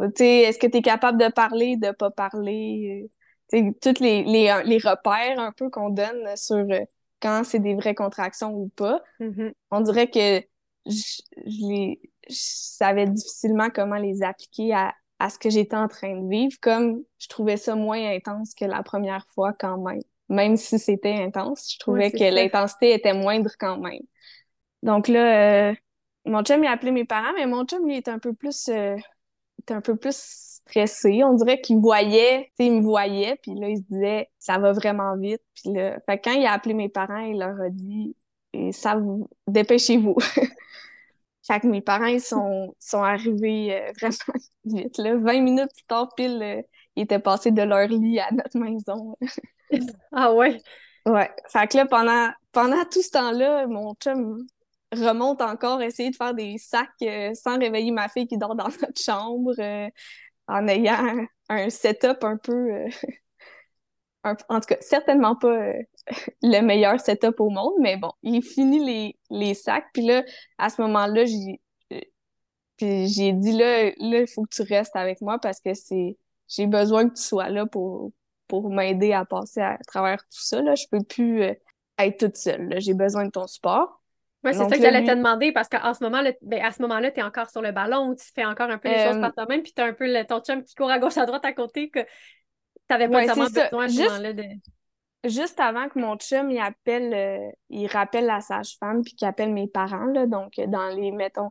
[0.00, 3.04] Euh, tu sais, est-ce que tu es capable de parler, de pas parler?
[3.04, 3.08] Euh,
[3.50, 6.80] tu sais, tous les, les, les, repères un peu qu'on donne sur euh,
[7.20, 9.02] quand c'est des vraies contractions ou pas.
[9.20, 9.52] Mm-hmm.
[9.70, 10.40] On dirait que
[10.86, 11.94] je, je,
[12.28, 16.54] je savais difficilement comment les appliquer à, à ce que j'étais en train de vivre,
[16.60, 20.02] comme je trouvais ça moins intense que la première fois quand même.
[20.28, 24.02] Même si c'était intense, je trouvais que l'intensité était moindre quand même.
[24.82, 25.74] Donc là, euh,
[26.26, 28.68] mon chum, il a appelé mes parents, mais mon chum, lui, était un peu plus,
[28.68, 28.96] euh,
[29.60, 31.24] était un peu plus stressé.
[31.24, 34.58] On dirait qu'il voyait, tu sais, il me voyait, puis là, il se disait, ça
[34.58, 35.42] va vraiment vite.
[35.54, 38.14] Puis là, fait quand il a appelé mes parents, il leur a dit,
[38.72, 39.00] ça,
[39.46, 40.16] dépêchez-vous.
[41.46, 44.98] Fait que mes parents, ils sont, sont arrivés euh, vraiment vite.
[44.98, 45.16] Là.
[45.16, 46.62] 20 minutes plus tard, pile, euh,
[46.96, 49.16] ils étaient passés de leur lit à notre maison.
[50.12, 50.60] ah ouais?
[51.06, 51.30] Ouais.
[51.48, 54.46] Fait que là, pendant, pendant tout ce temps-là, mon chum
[54.92, 58.68] remonte encore essayer de faire des sacs euh, sans réveiller ma fille qui dort dans
[58.80, 59.54] notre chambre,
[60.46, 62.86] en ayant un setup un peu
[64.24, 65.72] en tout cas, certainement pas
[66.42, 69.86] le meilleur setup au monde, mais bon, il finit les, les sacs.
[69.92, 70.24] Puis là,
[70.58, 71.60] à ce moment-là, j'ai
[71.92, 72.00] euh,
[72.80, 76.16] j'ai dit là, là, il faut que tu restes avec moi parce que c'est
[76.48, 78.12] j'ai besoin que tu sois là pour,
[78.48, 80.60] pour m'aider à passer à travers tout ça.
[80.60, 80.74] Là.
[80.74, 81.54] Je peux plus euh,
[81.98, 82.74] être toute seule.
[82.78, 84.02] J'ai besoin de ton support.
[84.44, 87.10] Oui, c'est ça que j'allais te demander parce qu'en ce moment-là, ben, à ce moment-là,
[87.10, 89.62] tu es encore sur le ballon, tu fais encore un peu les choses par toi-même,
[89.62, 91.54] puis tu as un peu le, ton chum qui court à gauche à droite à
[91.54, 92.00] côté que
[92.88, 94.20] T'avais pas vraiment besoin Juste...
[94.20, 94.44] là de.
[95.24, 99.52] Juste avant que mon chum il appelle, euh, il rappelle la sage-femme puis qu'il appelle
[99.52, 101.50] mes parents, là, donc dans les, mettons,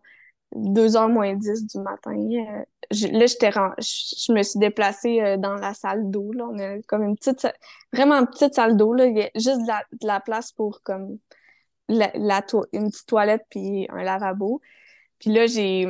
[0.56, 5.56] 2h moins 10 du matin, euh, je, là, j'étais je, me suis déplacée euh, dans
[5.56, 6.32] la salle d'eau.
[6.34, 6.46] Là.
[6.52, 7.48] On a comme une petite,
[7.92, 8.94] vraiment petite salle d'eau.
[8.94, 9.08] Là.
[9.08, 11.18] Il y a juste de la, de la place pour comme
[11.90, 14.62] la, la une petite toilette puis un lavabo.
[15.20, 15.88] Puis là, j'ai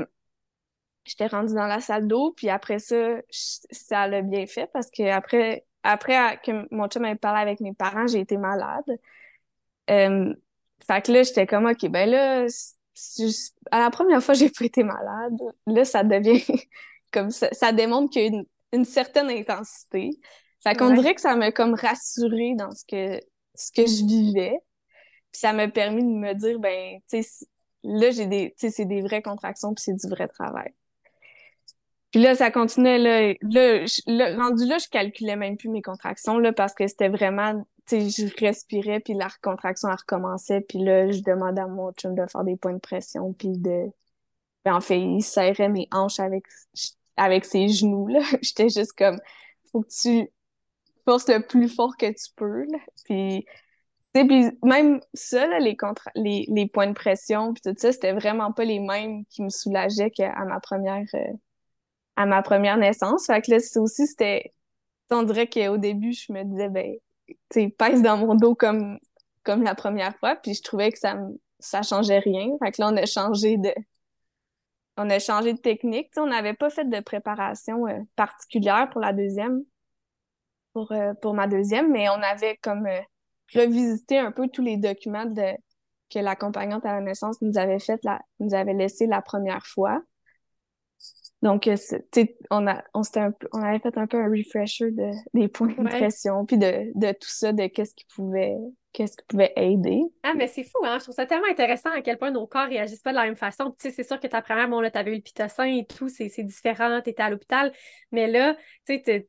[1.05, 5.03] j'étais rendue dans la salle d'eau, puis après ça, ça l'a bien fait parce que
[5.09, 8.85] après, après que mon chum ait parlé avec mes parents, j'ai été malade.
[9.89, 10.33] Euh,
[10.85, 12.45] fait que là, j'étais comme, OK, ben là,
[13.71, 15.37] à la première fois, j'ai pas été malade.
[15.67, 16.43] Là, ça devient
[17.11, 20.11] comme ça, ça démontre qu'il y a une, une certaine intensité.
[20.63, 23.19] Fait qu'on dirait que ça m'a comme rassurée dans ce que,
[23.55, 24.57] ce que je vivais.
[25.31, 27.45] Puis ça m'a permis de me dire, ben, tu sais,
[27.83, 30.73] là, j'ai des, tu sais, c'est des vraies contractions puis c'est du vrai travail.
[32.13, 36.53] Puis là, ça continuait, là, là, rendu là, je calculais même plus mes contractions, là,
[36.53, 41.09] parce que c'était vraiment, tu sais, je respirais, puis la contraction, elle recommençait, puis là,
[41.09, 43.87] je demandais à mon chum de faire des points de pression, puis de...
[44.63, 46.45] Ben, en fait, il serrait mes hanches avec,
[47.17, 48.19] avec ses genoux, là.
[48.43, 49.19] J'étais juste comme,
[49.71, 50.29] faut que tu
[51.05, 52.79] forces le plus fort que tu peux, là.
[53.05, 53.45] Puis,
[54.13, 55.75] puis même ça, là, les,
[56.15, 59.49] les, les points de pression, puis tout ça, c'était vraiment pas les mêmes qui me
[59.49, 61.05] soulageaient qu'à ma première...
[61.15, 61.33] Euh,
[62.15, 63.27] à ma première naissance.
[63.27, 64.53] Fait que là, c'est aussi, c'était.
[65.11, 66.95] On dirait qu'au début, je me disais, ben,
[67.27, 68.97] tu sais, pèse dans mon dos comme,
[69.43, 71.19] comme la première fois, puis je trouvais que ça,
[71.59, 72.47] ça changeait rien.
[72.63, 73.71] Fait que là, on a changé de.
[74.97, 76.09] On a changé de technique.
[76.17, 79.63] on n'avait pas fait de préparation euh, particulière pour la deuxième,
[80.73, 83.01] pour, euh, pour ma deuxième, mais on avait comme euh,
[83.55, 85.55] revisité un peu tous les documents de,
[86.11, 90.01] que l'accompagnante à la naissance nous avait fait, la, nous avait laissé la première fois.
[91.43, 91.75] Donc, euh,
[92.51, 95.83] on, a, on, un on avait fait un peu un refresher de, des points de
[95.83, 98.55] pression, puis de, de, tout ça, de qu'est-ce qui pouvait
[98.93, 100.01] qu'est-ce qui pouvait aider.
[100.21, 100.99] Ah, mais c'est fou, hein?
[100.99, 103.35] Je trouve ça tellement intéressant à quel point nos corps réagissent pas de la même
[103.35, 103.71] façon.
[103.71, 106.07] Tu sais, c'est sûr que ta première, bon, là, t'avais eu le pitocin et tout,
[106.07, 107.73] c'est différent, t'étais à l'hôpital,
[108.11, 108.55] mais là,
[108.87, 109.27] tu sais,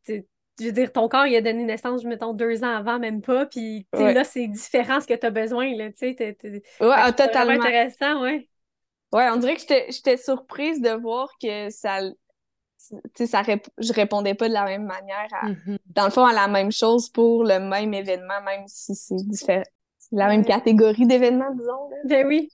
[0.61, 3.46] je veux dire, ton corps, il a donné naissance, mettons, deux ans avant, même pas,
[3.46, 6.37] puis là, c'est différent ce que tu as besoin, là, tu sais.
[6.81, 7.61] Ouais, totalement.
[7.61, 8.48] intéressant, ouais.
[9.14, 12.00] Ouais, on dirait que j'étais surprise de voir que ça,
[13.14, 13.42] tu ça
[13.79, 15.79] je répondais pas de la même manière, mm-hmm.
[15.87, 19.62] dans le fond, à la même chose pour le même événement, même si c'est différent.
[19.98, 21.90] C'est la même catégorie d'événements, disons.
[22.07, 22.50] Ben oui.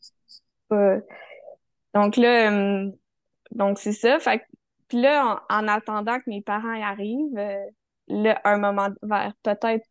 [1.94, 2.92] donc là, hum,
[3.52, 4.20] donc c'est ça.
[4.20, 4.42] Fait
[4.88, 7.64] puis là, en, attendant que mes parents y arrivent, euh,
[8.08, 9.86] là, un moment vers peut-être,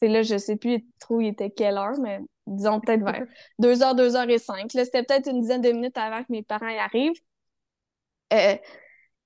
[0.00, 2.20] c'est là, je sais plus trop il était quelle heure, mais
[2.56, 3.26] disons peut-être vers
[3.58, 4.72] 2 heures, 2 heures et 5.
[4.74, 7.20] Là, c'était peut-être une dizaine de minutes avant que mes parents y arrivent.
[8.32, 8.56] Euh,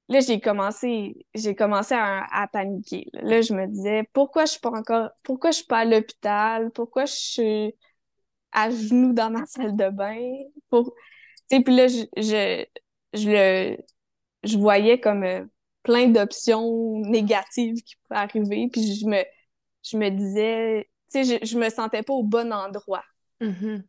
[0.09, 3.07] là, j'ai commencé, j'ai commencé à, paniquer.
[3.15, 3.41] Là.
[3.43, 6.71] je me disais, pourquoi je suis pas encore, pourquoi je suis pas à l'hôpital?
[6.73, 7.75] Pourquoi je suis
[8.53, 10.21] à genoux dans ma salle de bain?
[10.71, 10.95] Pour...
[11.49, 12.65] puis là, je, je,
[13.15, 13.77] je, le,
[14.45, 15.45] je voyais comme euh,
[15.83, 18.69] plein d'options négatives qui pouvaient arriver.
[18.73, 19.23] Puis je me,
[19.83, 23.05] je me disais, tu sais, je, je me sentais pas au bon endroit.
[23.43, 23.83] Mm-hmm.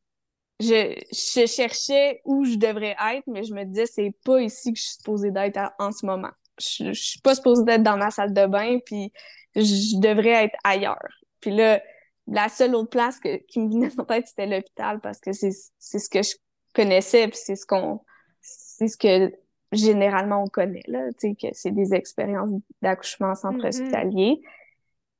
[0.60, 4.84] Je, cherchais où je devrais être, mais je me disais, c'est pas ici que je
[4.84, 6.32] suis supposée d'être en ce moment.
[6.60, 9.12] Je, je suis pas supposée d'être dans ma salle de bain, puis
[9.56, 11.10] je devrais être ailleurs.
[11.39, 11.82] Puis là,
[12.28, 16.10] la seule autre place qui me venait en tête, c'était l'hôpital, parce que c'est ce
[16.10, 16.36] que je
[16.74, 18.02] connaissais, puis c'est ce qu'on
[18.42, 19.34] c'est ce que
[19.72, 23.68] généralement on connaît, là, tu sais, que c'est des expériences d'accouchement en centre mm-hmm.
[23.68, 24.42] hospitalier.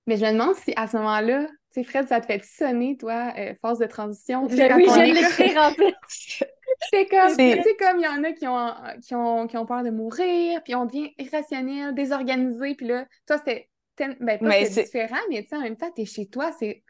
[0.06, 3.34] Mais je me demande si à ce moment-là, sais, Fred, ça te fait sonner, toi,
[3.38, 4.46] euh, force de transition?
[4.46, 5.96] Ben oui, je l'écrire en fait.
[6.90, 9.66] c'est comme, tu sais, comme il y en a qui ont, qui, ont, qui ont
[9.66, 15.16] peur de mourir, puis on devient irrationnel, désorganisé, puis là, toi, c'était, ben pas différent,
[15.30, 16.84] mais tu sais, en même temps, t'es chez toi, c'est...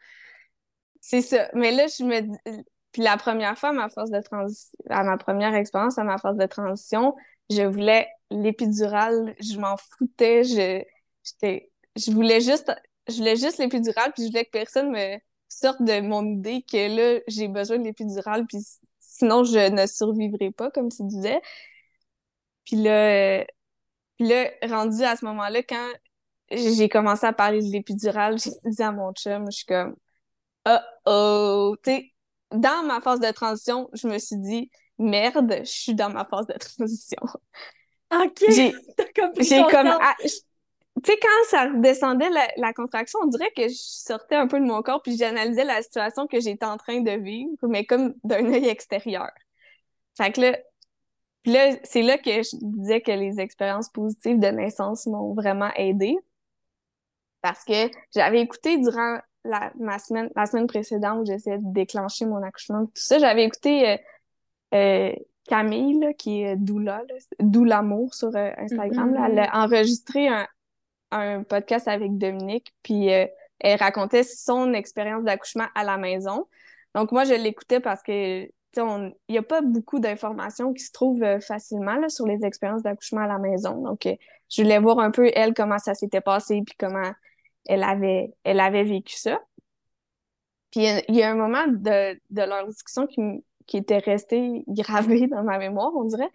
[1.00, 1.50] C'est ça.
[1.52, 2.62] Mais là, je me dis...
[2.92, 6.16] Puis la première fois, à ma force de transition, à ma première expérience, à ma
[6.16, 7.14] force de transition,
[7.50, 10.82] je voulais l'épidurale, je m'en foutais, je,
[11.24, 12.72] j'étais, je voulais juste
[13.08, 16.96] je voulais juste l'épidurale, puis je voulais que personne me sorte de mon idée que
[16.96, 18.58] là, j'ai besoin de l'épidurale, puis
[19.00, 21.40] sinon, je ne survivrai pas, comme tu disais.
[22.64, 23.44] Puis là, euh,
[24.16, 25.88] puis là, rendu à ce moment-là, quand
[26.50, 29.96] j'ai commencé à parler de l'épidurale, j'ai dit à mon chum, je suis comme,
[30.66, 32.12] oh oh, tu sais,
[32.52, 36.46] dans ma phase de transition, je me suis dit, merde, je suis dans ma phase
[36.46, 37.22] de transition.
[38.12, 38.44] OK.
[38.48, 38.72] J'ai
[39.70, 39.98] comme,
[41.02, 44.64] tu sais, quand ça redescendait la, contraction, on dirait que je sortais un peu de
[44.64, 48.46] mon corps puis j'analysais la situation que j'étais en train de vivre, mais comme d'un
[48.52, 49.30] œil extérieur.
[50.16, 50.58] Fait que là,
[51.46, 56.16] là c'est là que je disais que les expériences positives de naissance m'ont vraiment aidé.
[57.42, 62.24] Parce que j'avais écouté durant la, ma semaine, la semaine précédente où j'essayais de déclencher
[62.24, 63.96] mon accouchement, tout ça, j'avais écouté euh,
[64.74, 65.12] euh,
[65.48, 67.02] Camille, qui est Doula,
[67.40, 69.12] Doulamour sur euh, Instagram.
[69.12, 69.26] Mm-hmm.
[69.26, 70.46] elle a enregistré un,
[71.18, 73.26] un podcast avec Dominique, puis euh,
[73.60, 76.46] elle racontait son expérience d'accouchement à la maison.
[76.94, 81.22] Donc moi, je l'écoutais parce que il n'y a pas beaucoup d'informations qui se trouvent
[81.22, 83.82] euh, facilement là, sur les expériences d'accouchement à la maison.
[83.82, 84.16] Donc, euh,
[84.50, 87.12] je voulais voir un peu, elle, comment ça s'était passé, puis comment
[87.66, 89.40] elle avait, elle avait vécu ça.
[90.70, 93.20] Puis, il y, a un moment de, de leur discussion qui,
[93.66, 96.30] qui était resté gravé dans ma mémoire, on dirait,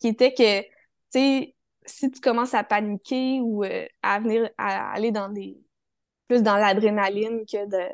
[0.00, 0.68] qui était que, tu
[1.10, 5.58] sais, si tu commences à paniquer ou euh, à venir à aller dans des
[6.28, 7.88] plus dans l'adrénaline que de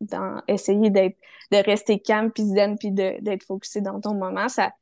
[0.00, 1.16] dans essayer d'être
[1.50, 4.72] de rester calme puis zen puis d'être focusé dans ton moment ça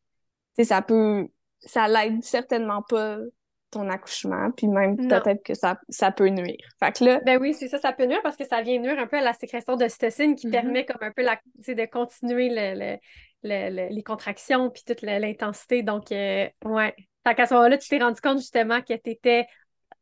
[0.62, 1.29] ça peut
[1.61, 3.18] ça l'aide certainement pas
[3.70, 6.68] ton accouchement, puis même peut-être que ça, ça peut nuire.
[6.79, 7.20] Fait que là...
[7.24, 9.22] Ben oui, c'est ça, ça peut nuire parce que ça vient nuire un peu à
[9.22, 10.50] la sécrétion d'ocytocine qui mm-hmm.
[10.50, 12.98] permet comme un peu la, de continuer le,
[13.42, 15.83] les contractions puis toute l'intensité.
[15.83, 16.94] Donc, euh, ouais.
[17.26, 19.48] Fait qu'à ce moment-là, tu t'es rendu compte justement que tu étais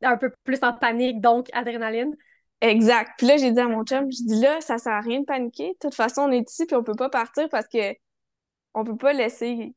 [0.02, 2.14] un peu plus en panique, donc adrénaline.
[2.60, 3.12] Exact.
[3.16, 5.24] Puis là, j'ai dit à mon chum, je dis là, ça sert à rien de
[5.24, 5.68] paniquer.
[5.68, 7.94] De toute façon, on est ici, puis on peut pas partir parce que
[8.74, 9.74] on peut pas laisser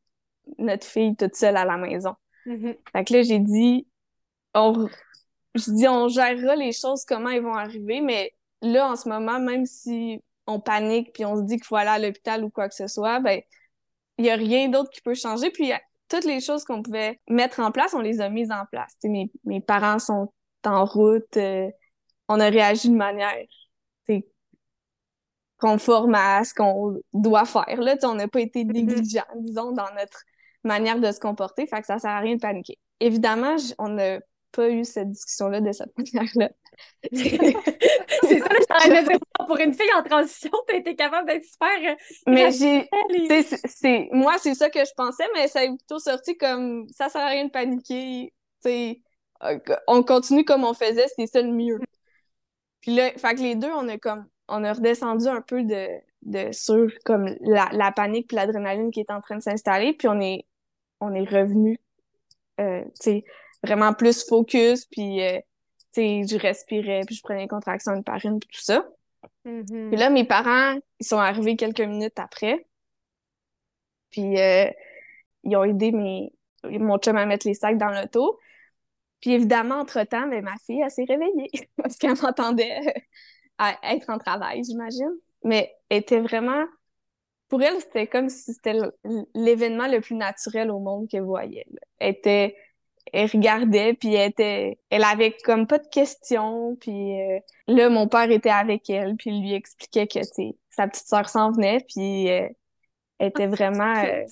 [0.57, 2.15] notre fille toute seule à la maison.
[2.47, 2.77] Mm-hmm.
[2.91, 3.87] Fait que là, j'ai dit,
[4.53, 4.89] on,
[5.55, 9.39] je dis, on gérera les choses, comment elles vont arriver, mais là, en ce moment,
[9.39, 12.67] même si on panique puis on se dit qu'il faut aller à l'hôpital ou quoi
[12.67, 13.39] que ce soit, ben,
[14.17, 15.49] il y a rien d'autre qui peut changer.
[15.49, 15.71] Puis
[16.09, 18.95] toutes les choses qu'on pouvait mettre en place, on les a mises en place.
[19.03, 20.31] mes, mes parents sont
[20.65, 21.69] en route, euh,
[22.27, 23.35] on a réagi de manière
[25.57, 27.81] conforme à ce qu'on doit faire.
[27.81, 28.71] Là, on n'a pas été mm-hmm.
[28.71, 30.21] négligent, disons, dans notre
[30.63, 32.77] manière de se comporter, fait que ça sert à rien de paniquer.
[32.99, 34.19] Évidemment, on n'a
[34.51, 36.49] pas eu cette discussion-là de cette manière-là.
[38.23, 39.19] c'est ça, je dire.
[39.47, 41.69] Pour une fille en transition, tu été capable d'être super.
[41.83, 41.95] Euh,
[42.27, 42.89] mais j'ai.
[43.67, 47.21] c'est Moi, c'est ça que je pensais, mais ça est plutôt sorti comme ça sert
[47.21, 48.33] à rien de paniquer.
[48.59, 49.01] sais
[49.43, 51.79] euh, on continue comme on faisait, c'est ça le mieux.
[52.81, 55.87] Puis là, fait que les deux, on a comme on a redescendu un peu de,
[56.23, 60.07] de sur comme la, la panique puis l'adrénaline qui est en train de s'installer, puis
[60.07, 60.45] on est
[60.99, 61.79] on est revenu
[62.59, 62.83] euh,
[63.63, 65.39] vraiment plus focus, puis euh,
[65.95, 68.87] je respirais, puis je prenais une contraction une par une, puis tout ça.
[69.45, 69.89] Mm-hmm.
[69.89, 72.67] Puis là, mes parents, ils sont arrivés quelques minutes après,
[74.11, 74.69] puis euh,
[75.43, 76.31] ils ont aidé mes,
[76.63, 78.39] mon chum à mettre les sacs dans l'auto.
[79.21, 82.79] Puis évidemment, entre-temps, ben, ma fille, elle s'est réveillée parce qu'elle m'entendait
[83.83, 85.11] être en travail, j'imagine.
[85.43, 86.65] Mais elle était vraiment
[87.49, 88.73] pour elle, c'était comme si c'était
[89.33, 91.65] l'événement le plus naturel au monde qu'elle voyait.
[91.99, 92.57] Elle était,
[93.13, 98.07] elle regardait, puis elle était, elle avait comme pas de questions, puis euh, là, mon
[98.07, 100.19] père était avec elle, puis il lui expliquait que,
[100.69, 102.47] sa petite sœur s'en venait, puis euh,
[103.19, 104.25] elle était vraiment, euh,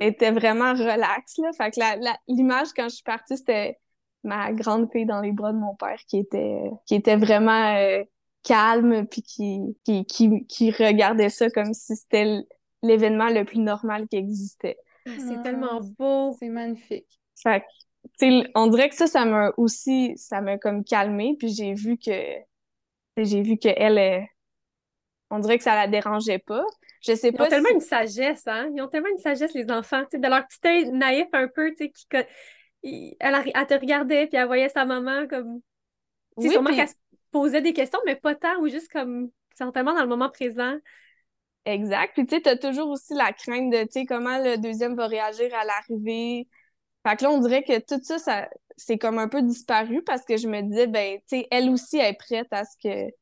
[0.00, 1.50] était vraiment relax, là.
[1.52, 1.80] Fait que
[2.28, 3.78] l'image, quand je suis partie, c'était
[4.24, 7.76] ma grande fille dans les bras de mon père qui était, qui était vraiment
[8.44, 12.44] calme puis qui, qui, qui, qui regardait ça comme si c'était
[12.82, 14.76] l'événement le plus normal qui existait.
[15.06, 16.36] Ah, c'est tellement beau.
[16.38, 17.20] C'est magnifique.
[17.42, 17.66] Fait que,
[18.54, 22.12] on dirait que ça, ça m'a aussi, ça m'a comme calmé, puis j'ai vu que,
[23.16, 24.26] j'ai vu que elle,
[25.30, 26.64] on dirait que ça la dérangeait pas.
[27.00, 27.44] Je sais pas.
[27.44, 28.70] Ils ont tellement une sagesse, hein?
[28.74, 31.48] Ils ont tellement une sagesse, les enfants, tu sais, de leur petit œil naïf un
[31.48, 35.60] peu, tu sais, qui, elle, elle, te regardait, puis elle voyait sa maman comme.
[36.36, 36.88] Oui, sûrement qu'elle
[37.30, 40.76] posait des questions, mais pas tant, ou juste comme, certainement dans le moment présent.
[41.64, 42.12] Exact.
[42.14, 45.06] Puis tu sais, t'as toujours aussi la crainte de, tu sais, comment le deuxième va
[45.06, 46.48] réagir à l'arrivée.
[47.06, 50.24] Fait que là, on dirait que tout ça, ça c'est comme un peu disparu parce
[50.24, 53.12] que je me disais, ben, tu sais, elle aussi est prête à ce que,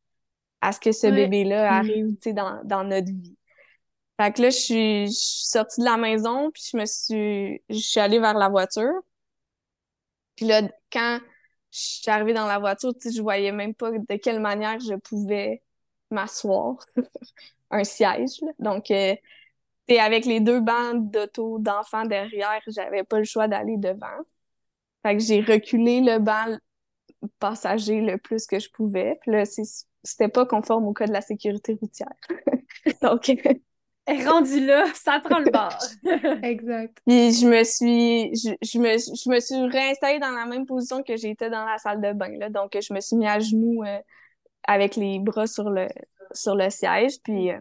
[0.61, 1.75] à ce que ce bébé-là mm.
[1.75, 3.37] arrive, tu sais, dans, dans notre vie.
[4.21, 7.63] Fait que là, je suis, je suis sortie de la maison, puis je me suis,
[7.71, 8.93] je suis allée vers la voiture.
[10.37, 10.63] Puis là,
[10.93, 11.21] quand
[11.73, 14.79] je suis arrivée dans la voiture, tu sais, je voyais même pas de quelle manière
[14.81, 15.63] je pouvais
[16.11, 16.77] m'asseoir,
[17.71, 18.41] un siège.
[18.43, 18.53] Là.
[18.59, 19.15] Donc, euh,
[19.99, 24.07] avec les deux bancs d'auto d'enfants derrière, j'avais pas le choix d'aller devant.
[25.03, 26.57] Fait que j'ai reculé le banc
[27.39, 29.19] passager le plus que je pouvais.
[29.23, 29.45] Puis là,
[30.03, 32.15] c'était pas conforme au code de la sécurité routière.
[33.03, 33.31] Donc,
[34.09, 35.79] rendu là, ça prend le bord.
[36.43, 36.99] exact.
[37.07, 41.03] Puis je me suis je, je, me, je me suis réinstallée dans la même position
[41.03, 42.37] que j'étais dans la salle de bain.
[42.39, 42.49] Là.
[42.49, 43.99] Donc, je me suis mis à genoux euh,
[44.65, 45.89] avec les bras sur le,
[46.33, 47.21] sur le siège.
[47.23, 47.59] Puis, euh,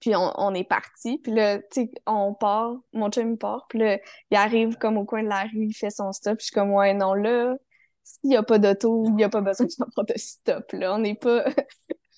[0.00, 1.18] puis on, on, est parti.
[1.18, 3.66] Puis là, tu sais, on part, mon chum part.
[3.68, 3.98] Puis là,
[4.30, 6.38] il arrive comme au coin de la rue, il fait son stop.
[6.38, 7.56] Puis je suis comme, ouais, non, là,
[8.04, 10.72] s'il n'y a pas d'auto, il n'y a pas besoin de stop.
[10.72, 11.44] Là, on n'est pas...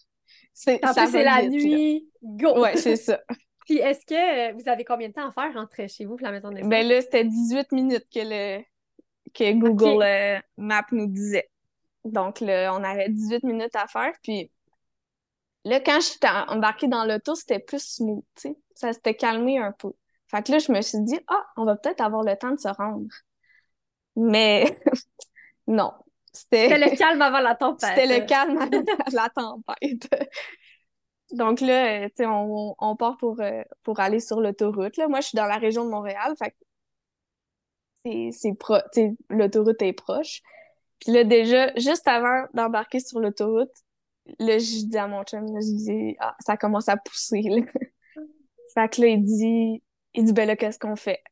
[0.52, 2.06] C'est, en plus, c'est la nuit.
[2.22, 2.60] Go!
[2.60, 3.18] Ouais, c'est ça.
[3.64, 6.32] Puis est-ce que vous avez combien de temps à faire entre chez vous et la
[6.32, 6.60] maison de?
[6.66, 8.62] Ben là, c'était 18 minutes que, le,
[9.32, 11.48] que Google euh, Maps nous disait.
[12.04, 14.12] Donc là, on avait 18 minutes à faire.
[14.22, 14.50] Puis
[15.64, 18.56] là, quand je suis embarquée dans l'auto, c'était plus smooth, tu sais.
[18.74, 19.92] Ça s'était calmé un peu.
[20.28, 22.58] Fait que là, je me suis dit, ah, on va peut-être avoir le temps de
[22.58, 23.08] se rendre.
[24.16, 24.64] Mais
[25.66, 25.92] non,
[26.32, 27.90] c'était le calme avant la tempête.
[27.90, 30.08] C'était le calme avant la tempête.
[31.32, 34.98] Donc là, tu sais, on, on, part pour, euh, pour aller sur l'autoroute.
[35.08, 36.54] Moi, je suis dans la région de Montréal, fait
[38.32, 38.76] c'est pro
[39.28, 40.42] l'autoroute est proche.
[41.00, 43.72] Puis là, déjà, juste avant d'embarquer sur l'autoroute,
[44.38, 47.62] là, je dis à mon chum, je dis, ah, ça commence à pousser, là.
[48.74, 49.82] fait que là, il dit,
[50.14, 51.22] il dit, ben là, qu'est-ce qu'on fait?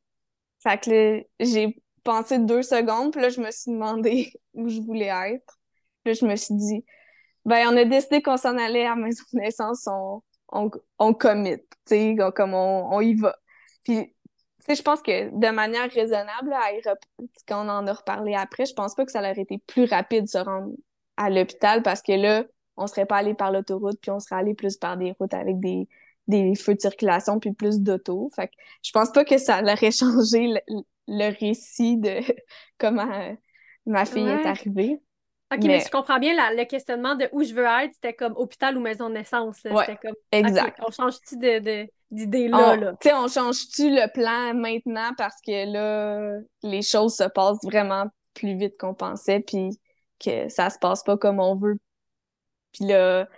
[0.63, 4.81] Fait que là, j'ai pensé deux secondes, puis là, je me suis demandé où je
[4.81, 5.59] voulais être.
[6.03, 6.85] Puis là, je me suis dit,
[7.45, 11.59] ben, on a décidé qu'on s'en allait à maison de naissance, on, on, on commit,
[11.59, 13.37] tu sais, comme on, on y va.
[13.85, 16.55] Puis, tu sais, je pense que de manière raisonnable,
[17.47, 20.25] quand on en a reparlé après, je pense pas que ça aurait été plus rapide
[20.25, 20.73] de se rendre
[21.17, 22.45] à l'hôpital parce que là,
[22.79, 25.61] on serait pas allé par l'autoroute, puis on serait allé plus par des routes avec
[25.61, 25.89] des,
[26.29, 28.31] des feux de circulation, puis plus d'auto.
[28.35, 28.53] Fait que
[28.83, 30.55] je pense pas que ça aurait changé
[31.07, 32.21] le, récit de
[32.79, 33.37] comment
[33.87, 35.01] ma fille est arrivée.
[35.51, 38.77] OK, mais, je comprends bien le questionnement de où je veux être, c'était comme hôpital
[38.77, 39.57] ou maison de naissance.
[39.65, 40.79] Ouais, comme, exact.
[40.87, 42.77] on change-tu d'idée là?
[42.77, 42.93] là?
[43.01, 48.09] Tu sais, on change-tu le plan maintenant parce que là, les choses se passent vraiment
[48.35, 49.71] plus vite qu'on pensait, puis
[50.23, 51.79] que ça se passe pas comme on veut.
[52.79, 53.29] Puis là,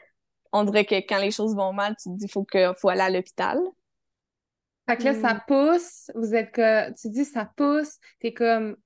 [0.52, 3.00] on dirait que quand les choses vont mal, tu te dis faut que faut aller
[3.00, 3.58] à l'hôpital.
[4.88, 5.40] Fait que là, ça hmm.
[5.46, 8.76] pousse, vous êtes que tu dis ça pousse, t'es comme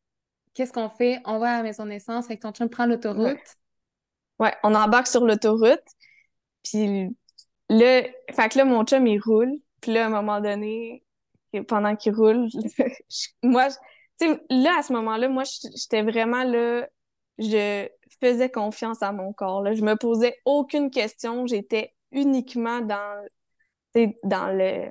[0.53, 1.21] qu'est-ce qu'on fait?
[1.25, 3.39] On va à la maison de naissance avec ton chum prend l'autoroute.
[4.39, 4.55] Ouais.
[4.63, 5.83] on embarque sur l'autoroute.
[6.63, 7.09] Puis
[7.69, 8.03] là,
[8.33, 9.53] fait que là, mon chum, il roule.
[9.81, 11.05] Puis là, à un moment donné,
[11.69, 12.49] pendant qu'il roule,
[13.43, 13.69] moi,
[14.21, 16.87] tu sais, là, à ce moment-là, moi, j'étais vraiment là,
[17.39, 17.89] je
[18.21, 19.63] faisais confiance à mon corps.
[19.63, 19.75] Là.
[19.75, 21.47] Je me posais aucune question.
[21.47, 23.27] J'étais uniquement dans,
[24.23, 24.89] dans le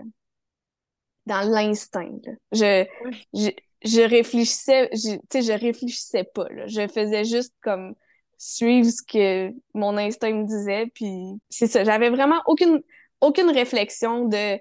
[1.25, 2.19] dans l'instinct.
[2.51, 2.85] Je,
[3.33, 3.49] je,
[3.83, 6.67] je réfléchissais, tu sais, je réfléchissais pas, là.
[6.67, 7.95] Je faisais juste comme
[8.37, 11.85] suivre ce que mon instinct me disait, puis c'est ça.
[11.85, 12.81] J'avais vraiment aucune,
[13.21, 14.59] aucune réflexion de,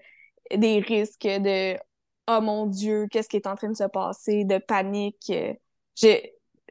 [0.56, 1.76] des risques, de
[2.30, 5.32] «Oh mon Dieu, qu'est-ce qui est en train de se passer?» de panique.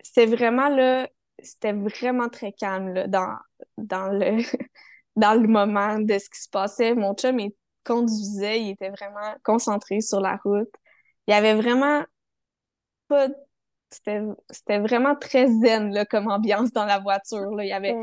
[0.04, 3.36] C'était vraiment, là, c'était vraiment très calme, là, dans,
[3.78, 4.44] dans le...
[5.16, 6.96] dans le moment de ce qui se passait.
[6.96, 7.52] Mon chum, il
[7.84, 10.72] conduisait, il était vraiment concentré sur la route.
[11.28, 12.06] Il y avait vraiment
[13.90, 17.52] c'était vraiment très zen là, comme ambiance dans la voiture.
[17.52, 17.66] Là.
[17.66, 17.94] Il y avait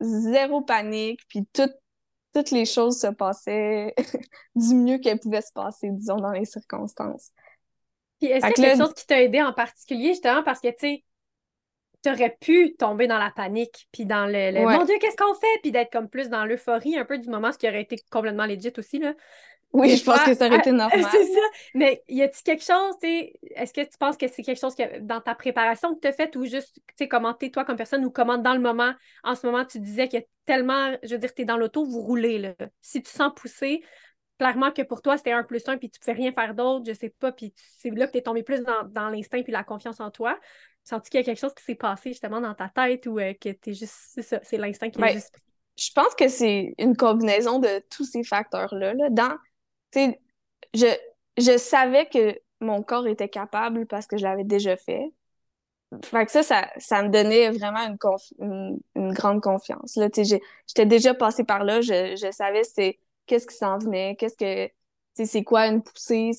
[0.00, 3.94] zéro panique, puis toutes les choses se passaient
[4.56, 7.30] du mieux qu'elles pouvaient se passer, disons, dans les circonstances.
[8.18, 10.68] Puis est-ce qu'il y a quelque chose qui t'a aidé en particulier, justement, parce que,
[10.68, 11.04] tu sais,
[12.02, 15.60] t'aurais pu tomber dans la panique, puis dans le, Mon Dieu, qu'est-ce qu'on fait?
[15.62, 18.46] Puis d'être comme plus dans l'euphorie un peu du moment, ce qui aurait été complètement
[18.46, 19.14] legit aussi, là.
[19.72, 21.04] Oui, je pense que ça aurait été normal.
[21.10, 21.40] c'est ça.
[21.74, 25.20] Mais y a-t-il quelque chose, est-ce que tu penses que c'est quelque chose que dans
[25.20, 28.04] ta préparation que tu as fait ou juste, tu sais, comment t'es toi comme personne
[28.04, 28.94] ou comment dans le moment,
[29.24, 31.58] en ce moment, tu disais qu'il y a tellement, je veux dire, tu es dans
[31.58, 32.54] l'auto, vous roulez, là.
[32.80, 33.82] Si tu sens pousser,
[34.38, 36.94] clairement que pour toi, c'était un plus un, puis tu pouvais rien faire d'autre, je
[36.94, 39.64] sais pas, puis c'est là que tu es tombé plus dans, dans l'instinct puis la
[39.64, 40.38] confiance en toi.
[40.88, 43.34] Sens-tu qu'il y a quelque chose qui s'est passé justement dans ta tête ou euh,
[43.34, 45.36] que tu es juste, c'est ça, c'est l'instinct qui est juste.
[45.76, 48.94] Je pense que c'est une combinaison de tous ces facteurs-là.
[48.94, 49.10] Là.
[49.10, 49.36] Dans
[49.92, 50.18] sais,
[50.72, 50.86] je,
[51.36, 55.12] je savais que mon corps était capable parce que je l'avais déjà fait.
[56.04, 57.94] Fait que ça, ça, ça me donnait vraiment
[58.40, 59.96] une, une, grande confiance.
[59.96, 64.36] Là, j'étais déjà passée par là, je, je savais c'est qu'est-ce qui s'en venait, qu'est-ce
[64.36, 64.72] que
[65.22, 66.30] c'est quoi une poussée.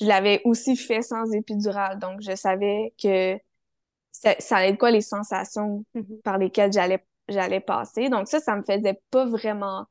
[0.00, 3.38] Je l'avais aussi fait sans épidural, donc je savais que
[4.12, 6.22] ça, ça allait être quoi les sensations mm-hmm.
[6.22, 8.08] par lesquelles j'allais j'allais passer.
[8.08, 9.86] Donc ça, ça me faisait pas vraiment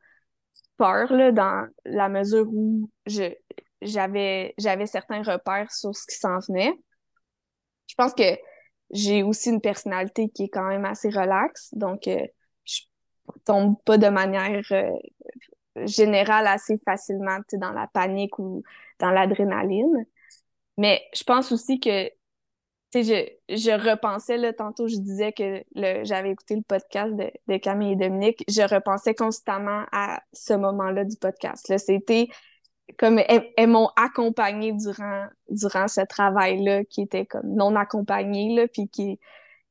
[0.78, 3.34] peur là, dans la mesure où je
[3.82, 6.74] j'avais j'avais certains repères sur ce qui s'en venait.
[7.88, 8.38] Je pense que
[8.92, 12.26] j'ai aussi une personnalité qui est quand même assez relaxe, donc euh,
[12.66, 12.82] je
[13.46, 18.64] tombe pas de manière euh, générale assez facilement dans la panique ou
[19.00, 20.06] dans l'adrénaline.
[20.78, 22.10] Mais je pense aussi que
[22.94, 25.64] je, je repensais, là, tantôt je disais que
[26.04, 31.06] j'avais écouté le podcast de, de, Camille et Dominique, je repensais constamment à ce moment-là
[31.06, 31.70] du podcast.
[31.70, 32.28] Là, c'était
[32.98, 38.90] comme elles, m'ont accompagnée durant, durant ce travail-là qui était comme non accompagné, là, puis
[38.90, 39.20] qui,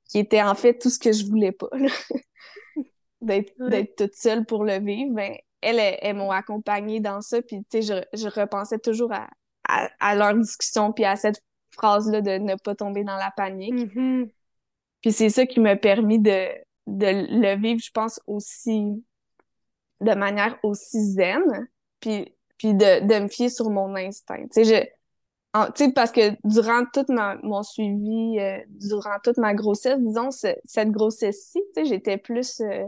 [0.08, 1.68] qui était en fait tout ce que je voulais pas.
[3.20, 8.02] D'être toute seule pour le vivre, ben, elles, elles, m'ont accompagnée dans ça, puis je,
[8.14, 9.28] je repensais toujours à,
[9.68, 11.42] à, à leur discussion, puis à cette
[11.72, 13.74] phrase-là de ne pas tomber dans la panique.
[13.74, 14.30] Mm-hmm.
[15.02, 16.48] Puis c'est ça qui m'a permis de,
[16.86, 19.04] de le vivre, je pense, aussi
[20.00, 21.68] de manière aussi zen,
[22.00, 24.46] puis, puis de, de me fier sur mon instinct.
[24.54, 27.06] Tu sais, parce que durant tout
[27.42, 32.60] mon suivi, euh, durant toute ma grossesse, disons, cette grossesse-ci, tu sais, j'étais plus...
[32.60, 32.86] Euh,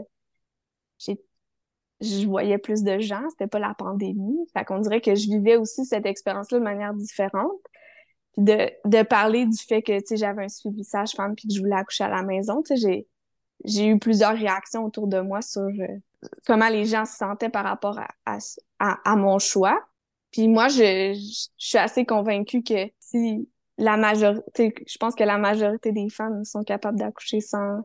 [2.01, 4.37] je voyais plus de gens, c'était pas la pandémie.
[4.53, 7.61] Fait qu'on dirait que je vivais aussi cette expérience-là de manière différente
[8.37, 11.59] de, de parler du fait que, tu sais, j'avais un suivi sage-femme puis que je
[11.59, 13.07] voulais accoucher à la maison, tu sais, j'ai,
[13.65, 15.87] j'ai eu plusieurs réactions autour de moi sur euh,
[16.45, 19.79] comment les gens se sentaient par rapport à, à, à, mon choix.
[20.31, 25.37] Puis moi, je, je, suis assez convaincue que si la majorité, je pense que la
[25.37, 27.81] majorité des femmes sont capables d'accoucher sans,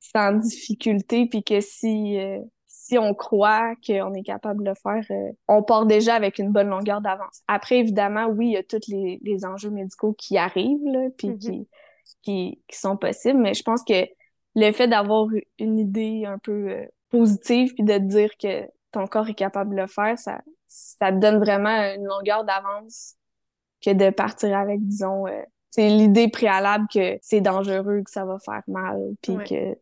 [0.00, 2.40] sans difficulté, puis que si, euh,
[2.88, 6.50] si on croit qu'on est capable de le faire, euh, on part déjà avec une
[6.52, 7.42] bonne longueur d'avance.
[7.48, 11.28] Après, évidemment, oui, il y a tous les, les enjeux médicaux qui arrivent, là, puis
[11.30, 11.38] Mhm.
[11.38, 11.68] qui,
[12.22, 14.06] qui, qui sont possibles, mais je pense que
[14.54, 15.26] le fait d'avoir
[15.58, 19.74] une idée un peu euh, positive, puis de te dire que ton corps est capable
[19.74, 23.14] de le faire, ça, ça te donne vraiment une longueur d'avance
[23.84, 28.38] que de partir avec, disons, euh, c'est l'idée préalable que c'est dangereux, que ça va
[28.44, 29.44] faire mal, puis Ouais.
[29.44, 29.78] que...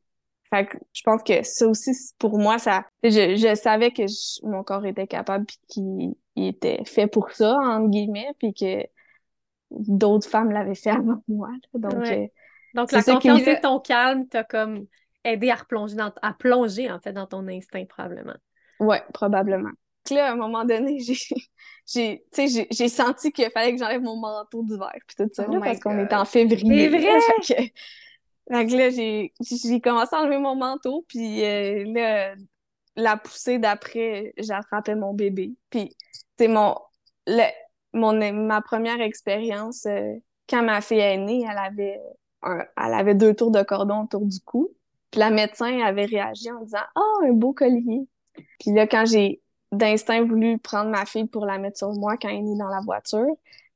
[0.54, 2.84] Fait que je pense que ça aussi, pour moi, ça...
[3.02, 7.30] Je, je savais que je- mon corps était capable, puis qu'il il était fait pour
[7.30, 8.86] ça, entre guillemets, puis que
[9.70, 11.48] d'autres femmes l'avaient fait avant moi.
[11.48, 11.80] là.
[11.90, 12.24] Donc, Ouais.
[12.24, 12.26] euh,
[12.74, 14.86] Donc, la confiance et ton calme t'a comme
[15.24, 18.36] aidé à replonger dans, à plonger, en fait, dans ton instinct, probablement.
[18.80, 19.70] Ouais, probablement.
[20.10, 20.98] Là, à un moment donné,
[21.86, 25.80] j'ai, senti qu'il fallait que j'enlève mon manteau d'hiver, puis tout ça, Oh là, parce
[25.80, 26.90] qu'on était en février.
[26.90, 27.72] C'est vrai!
[28.50, 32.34] Fait que, là, j'ai, j'ai commencé à enlever mon manteau, puis euh, là,
[32.96, 35.54] la poussée d'après, j'attrapais mon bébé.
[35.70, 35.96] Puis,
[36.38, 36.76] c'est mon,
[37.26, 37.44] le,
[37.92, 40.14] mon, ma première expérience, euh,
[40.48, 42.00] quand ma fille est née, elle avait,
[42.42, 44.70] un, elle avait deux tours de cordon autour du cou.
[45.10, 48.06] Puis la médecin avait réagi en disant «Ah, un beau collier!»
[48.60, 49.42] Puis là, quand j'ai
[49.72, 52.68] d'instinct voulu prendre ma fille pour la mettre sur moi quand elle est née dans
[52.68, 53.26] la voiture,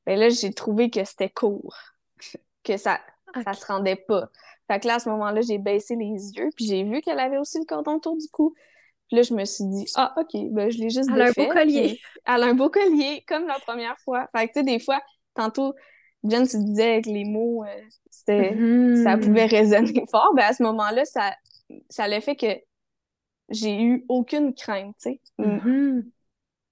[0.06, 1.74] ben là, j'ai trouvé que c'était court,
[2.64, 3.00] que ça,
[3.44, 3.54] ça Ok.
[3.54, 4.30] se rendait pas.
[4.68, 7.38] Fait que là, à ce moment-là, j'ai baissé les yeux, puis j'ai vu qu'elle avait
[7.38, 8.54] aussi le cordon autour du cou.
[9.08, 11.32] Puis là, je me suis dit, ah, OK, ben, je l'ai juste Elle a un
[11.32, 12.00] beau collier.
[12.26, 14.28] Elle a un beau collier, comme la première fois.
[14.36, 15.00] Fait que, tu sais, des fois,
[15.34, 15.74] tantôt,
[16.24, 17.68] Jen, tu disais avec les mots, euh,
[18.10, 18.54] c'était,
[19.04, 19.20] ça Mhm.
[19.24, 20.32] pouvait résonner fort.
[20.34, 21.34] Ben, à ce moment-là, ça,
[21.88, 22.46] ça l'a fait que
[23.50, 25.20] j'ai eu aucune crainte, tu sais.
[25.38, 26.10] Mhm.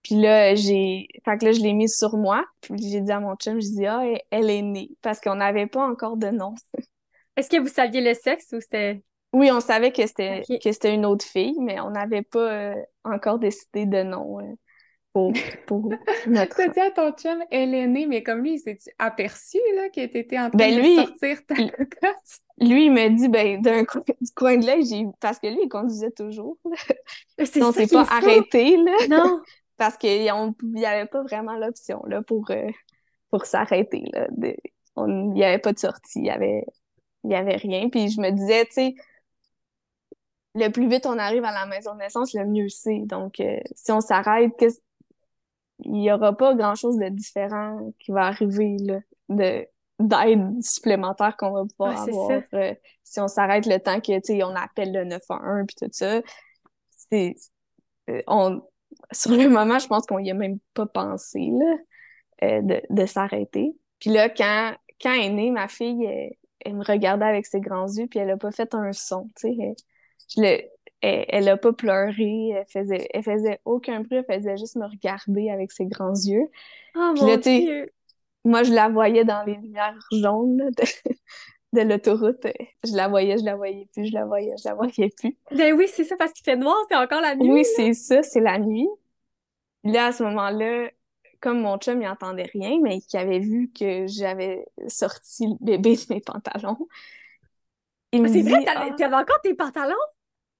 [0.03, 1.09] Puis là, j'ai.
[1.24, 2.44] Fait que là, je l'ai mise sur moi.
[2.61, 4.90] Puis j'ai dit à mon chum, je dis, ah, elle est née.
[5.03, 6.55] Parce qu'on n'avait pas encore de nom.
[7.37, 9.03] Est-ce que vous saviez le sexe ou c'était...
[9.32, 12.74] Oui, on savait que c'était que c'était une autre fille, mais on n'avait pas euh,
[13.05, 14.45] encore décidé de nom euh,
[15.12, 15.32] pour,
[15.66, 15.91] pour
[16.26, 16.57] notre.
[16.57, 19.91] T'as dit à ton chum, elle est née, mais comme lui, il s'est aperçu là,
[19.91, 22.41] que t'étais en train Ben, de lui, sortir ta cocotte?
[22.61, 25.05] Lui, il me dit, ben, d'un coin, du coin de l'œil, j'ai.
[25.20, 26.57] Parce que lui, il conduisait toujours.
[27.45, 28.93] C'est on s'est pas arrêté, là.
[29.11, 29.41] Non!
[29.76, 32.70] Parce qu'il n'y avait pas vraiment l'option, là, pour, euh,
[33.30, 34.26] pour s'arrêter, là.
[34.30, 34.57] De-
[34.95, 36.64] on- Il n'y avait pas de sortie, il y avait,
[37.26, 37.88] il y avait rien.
[37.88, 38.94] Puis je me disais, tu sais,
[40.54, 43.00] le plus vite on arrive à la maison de naissance, le mieux c'est.
[43.00, 44.52] Donc, euh, si on s'arrête,
[45.80, 49.66] il n'y aura pas grand-chose de différent qui va arriver, là, de
[49.98, 54.42] d'aide supplémentaire qu'on va pouvoir avoir euh, si on s'arrête le temps que, tu sais,
[54.42, 56.20] on appelle le 911 puis tout ça.
[56.90, 57.34] C'est...
[58.10, 58.60] euh, on...
[59.10, 63.74] Sur le moment, je pense qu'on y a même pas pensé, là, de, de s'arrêter.
[63.98, 66.36] Puis là, quand, quand est née, ma fille,
[66.66, 69.48] elle, me regardait avec ses grands yeux, puis elle a pas fait un son, tu
[69.48, 69.56] sais.
[69.58, 69.74] Elle,
[70.34, 70.62] je le,
[71.00, 74.86] elle, elle a pas pleuré, elle faisait, elle faisait aucun bruit, elle faisait juste me
[74.86, 76.48] regarder avec ses grands yeux.
[76.96, 77.92] Oh Puis là, Dieu!
[78.44, 80.84] Moi, je la voyais dans les lumières jaunes là, de,
[81.72, 82.46] de l'autoroute.
[82.84, 85.36] Je la voyais, je la voyais plus, je la voyais, je la voyais plus.
[85.50, 87.50] Ben oui, c'est ça, parce qu'il fait noir, c'est encore la nuit.
[87.50, 88.88] Oui, c'est ça, c'est la nuit.
[89.84, 90.90] Là, à ce moment-là,
[91.47, 95.97] comme mon chum, il entendait rien, mais qui avait vu que j'avais sorti le bébé
[95.97, 96.88] de mes pantalons,
[98.12, 99.94] il me Ah, C'est dit, vrai, t'avais Ah, t'avais encore tes pantalons?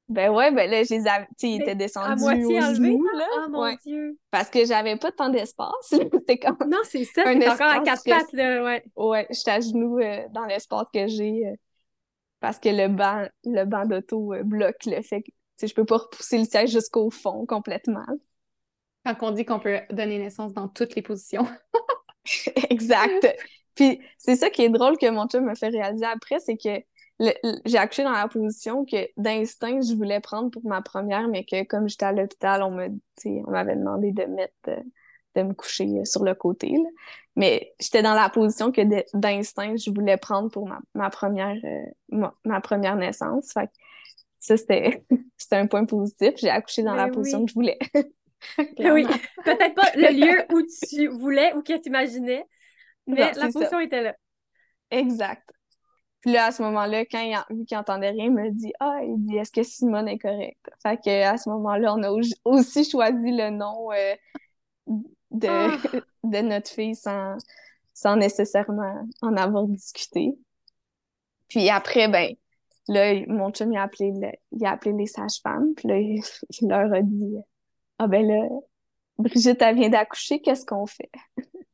[0.09, 2.97] Ben ouais, ben là, je les sais, ils étaient à descendus moitié aux enlevés?
[3.13, 3.27] là.
[3.33, 3.77] Oh mon Ouais.
[3.85, 4.19] Dieu!
[4.31, 5.73] Parce que j'avais pas tant d'espace.
[5.91, 8.85] C'était comme, Non, c'est ça, Un t'es encore à quatre pattes, là, ouais.
[8.97, 11.55] ouais, j'étais à genoux euh, dans l'espace que j'ai, euh,
[12.41, 15.33] parce que le banc, le banc d'auto euh, bloque le fait que,
[15.67, 18.07] je peux pas repousser le siège jusqu'au fond complètement.
[19.07, 21.47] Quand on dit qu'on peut donner naissance dans toutes les positions.
[22.71, 23.37] Exact.
[23.77, 26.83] Puis c'est ça qui est drôle que mon chum me fait réaliser après, c'est que
[27.65, 31.63] j'ai accouché dans la position que d'instinct je voulais prendre pour ma première, mais que
[31.65, 32.89] comme j'étais à l'hôpital, on me,
[33.49, 34.81] m'avait demandé de mettre, euh,
[35.37, 36.71] de me coucher euh, sur le côté.
[36.73, 36.89] là.
[37.37, 38.83] Mais j'étais dans la position que
[39.17, 43.53] d'instinct je voulais prendre pour ma, ma première, euh, ma, ma première naissance.
[43.53, 43.73] Fait que
[44.41, 45.05] ça c'était,
[45.37, 46.33] c'était un point positif.
[46.37, 47.79] J'ai accouché dans la Mais position que je voulais.
[48.79, 49.07] Oui,
[49.45, 52.45] peut-être pas le lieu où tu voulais ou que tu imaginais,
[53.07, 53.47] mais Non, la ça.
[53.53, 54.15] position était là.
[54.91, 55.49] Exact.
[56.21, 58.99] Puis là, à ce moment-là, quand il, vu qu'il entendait rien, il me dit Ah,
[59.03, 60.69] il dit Est-ce que Simone est correcte?
[60.83, 64.15] Fait que à ce moment-là, on a au- aussi choisi le nom euh,
[65.31, 65.77] de, Ah.
[66.25, 67.37] de notre fille sans,
[67.95, 70.37] sans nécessairement en avoir discuté.
[71.49, 72.35] Puis après, ben,
[72.89, 76.21] là, mon chum, il a appelé, le- il a appelé les sages-femmes, puis là, il,
[76.61, 77.37] il leur a dit
[77.99, 78.49] Ah, ben là,
[79.19, 81.11] Brigitte, elle vient d'accoucher, qu'est-ce qu'on fait?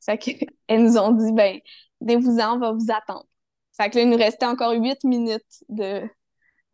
[0.00, 1.60] Fait qu'elles nous ont dit, ben,
[2.00, 3.26] venez-vous-en, on va vous attendre.
[3.76, 6.02] Fait que là, il nous restait encore huit minutes de,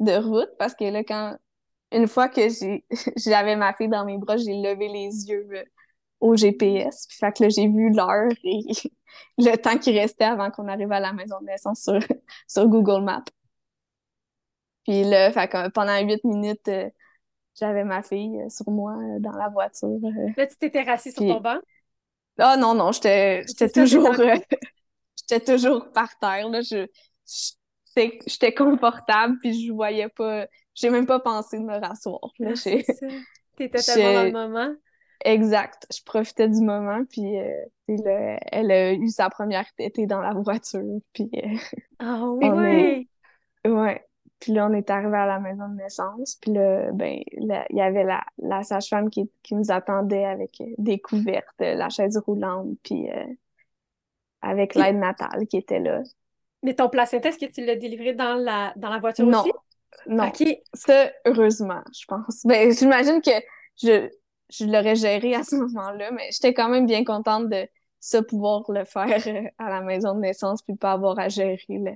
[0.00, 1.36] de route parce que là, quand,
[1.92, 2.42] une fois que
[3.16, 5.64] j'avais ma fille dans mes bras, j'ai levé les yeux euh,
[6.20, 7.06] au GPS.
[7.08, 8.60] Puis fait que là, j'ai vu l'heure et
[9.38, 11.98] le temps qui restait avant qu'on arrive à la maison de naissance sur,
[12.48, 13.24] sur Google Maps.
[14.84, 16.88] Puis là, fait que pendant huit minutes, euh,
[17.58, 19.98] j'avais ma fille euh, sur moi dans la voiture.
[20.36, 21.58] Là, tu t'étais rassis sur ton banc?
[22.38, 24.14] Ah non, non, j'étais toujours
[25.28, 26.48] j'étais toujours par terre.
[26.48, 26.60] Là.
[26.60, 26.86] Je,
[28.26, 32.20] j'étais confortable, puis je voyais pas, j'ai même pas pensé de me rasseoir.
[32.44, 32.52] Ah,
[33.56, 34.74] T'étais tellement dans le moment.
[35.24, 35.86] Exact.
[35.92, 41.00] Je profitais du moment, puis euh, elle a eu sa première tétée dans la voiture,
[41.12, 41.30] puis...
[41.34, 41.56] Euh,
[41.98, 43.08] ah oui!
[43.64, 44.04] Ouais.
[44.40, 47.80] Puis là, on est arrivé à la maison de naissance, puis là, ben, il y
[47.80, 53.10] avait la, la sage-femme qui, qui nous attendait avec des couvertes, la chaise roulante, puis
[53.10, 53.24] euh,
[54.42, 56.02] avec l'aide natale qui était là.
[56.62, 59.40] Mais ton placenta, est-ce que tu l'as délivré dans la, dans la voiture non.
[59.40, 59.52] aussi?
[60.06, 60.28] Non.
[60.28, 60.44] OK.
[60.74, 62.44] Ça, heureusement, je pense.
[62.44, 63.30] Ben, j'imagine que
[63.82, 64.10] je,
[64.50, 67.66] je l'aurais géré à ce moment-là, mais j'étais quand même bien contente de
[68.00, 71.58] ça pouvoir le faire euh, à la maison de naissance puis pas avoir à gérer
[71.68, 71.92] le,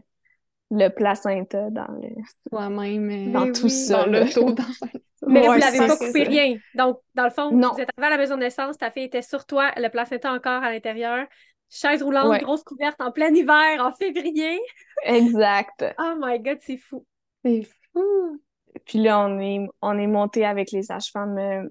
[0.70, 2.08] le placenta dans le
[2.48, 4.64] toi-même euh, dans tout ça dans l'auto dans
[5.26, 7.72] mais vous l'avez pas coupé rien donc dans le fond non.
[7.72, 10.32] vous êtes arrivé à la maison de naissance ta fille était sur toi le placenta
[10.32, 11.26] encore à l'intérieur
[11.72, 14.60] Chaise roulante, grosse couverte en plein hiver, en février.
[15.04, 15.84] Exact.
[16.00, 17.06] oh my God, c'est fou.
[17.44, 17.62] C'est
[17.92, 18.42] fou.
[18.86, 21.68] Puis là, on est, on est monté avec les sages-femmes euh,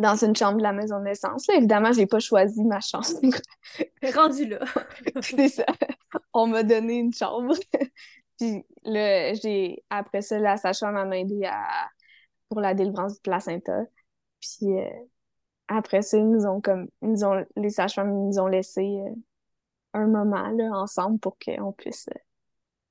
[0.00, 1.46] dans une chambre de la maison de naissance.
[1.46, 3.04] Là, évidemment, j'ai pas choisi ma chambre.
[4.14, 4.60] Rendu là.
[5.20, 5.66] c'est ça.
[6.32, 7.54] On m'a donné une chambre.
[8.38, 11.90] Puis là, j'ai après ça, la sage-femme m'a aidé à...
[12.48, 13.82] pour la délivrance du placenta.
[14.40, 14.88] Puis euh,
[15.68, 19.14] après ça, ils nous ont comme ils ont les sages-femmes nous ont laissé euh,
[19.92, 22.18] un moment là, ensemble pour qu'on puisse euh,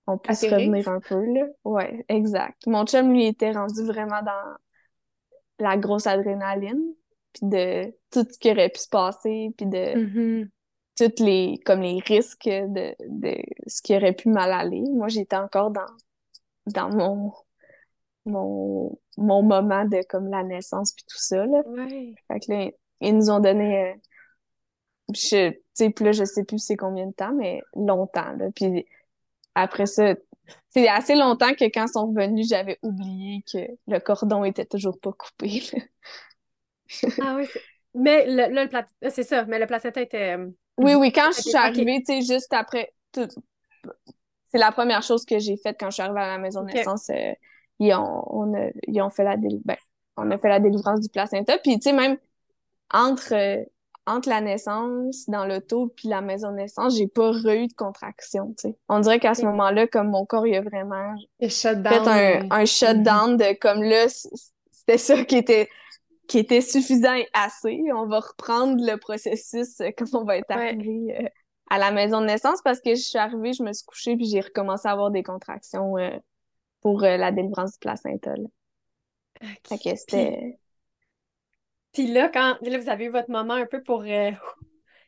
[0.05, 1.47] on puisse revenir un peu là.
[1.63, 2.67] Ouais, exact.
[2.67, 4.57] Mon chum lui était rendu vraiment dans
[5.57, 6.93] la grosse adrénaline
[7.33, 10.49] puis de tout ce qui aurait pu se passer puis de mm-hmm.
[10.97, 14.83] toutes les comme les risques de, de ce qui aurait pu mal aller.
[14.91, 15.85] Moi, j'étais encore dans
[16.67, 17.33] dans mon
[18.25, 21.63] mon, mon moment de comme la naissance puis tout ça là.
[22.27, 22.69] Fait que là,
[23.01, 23.93] ils nous ont donné euh,
[25.13, 28.49] je sais plus là je sais plus c'est combien de temps mais longtemps là.
[28.55, 28.85] Puis
[29.55, 30.15] après ça
[30.69, 34.99] c'est assez longtemps que quand ils sont revenus, j'avais oublié que le cordon était toujours
[34.99, 35.63] pas coupé.
[37.21, 37.47] ah oui,
[37.93, 40.37] mais le, là, le c'est ça, mais le placenta était.
[40.37, 42.93] Euh, oui, oui, quand je suis arrivée, tu sais, juste après.
[43.13, 46.71] C'est la première chose que j'ai faite quand je suis arrivée à la maison de
[46.71, 47.09] naissance.
[47.09, 47.33] Euh,
[47.79, 49.75] ils ont, on a, ils ont fait la ben,
[50.17, 51.57] on a fait la délivrance du placenta.
[51.59, 52.17] Puis, tu sais, même
[52.93, 53.63] entre, euh,
[54.05, 58.53] entre la naissance dans l'auto puis la maison de naissance, j'ai pas eu de contraction,
[58.57, 58.77] tu sais.
[58.89, 63.37] On dirait qu'à ce moment-là, comme mon corps, il a vraiment fait un, un shutdown
[63.37, 65.69] de comme là, c'était ça qui était
[66.29, 67.81] qui était suffisant et assez.
[67.93, 71.27] On va reprendre le processus euh, quand on va être arrivé euh,
[71.69, 74.25] à la maison de naissance parce que je suis arrivée, je me suis couchée puis
[74.25, 75.95] j'ai recommencé à avoir des contractions
[76.81, 78.35] pour euh, la délivrance du placenta.
[78.35, 78.47] Là.
[79.71, 79.95] Okay.
[79.95, 80.59] c'était...
[81.91, 84.31] Puis, là, quand là, vous avez eu votre moment un peu pour euh,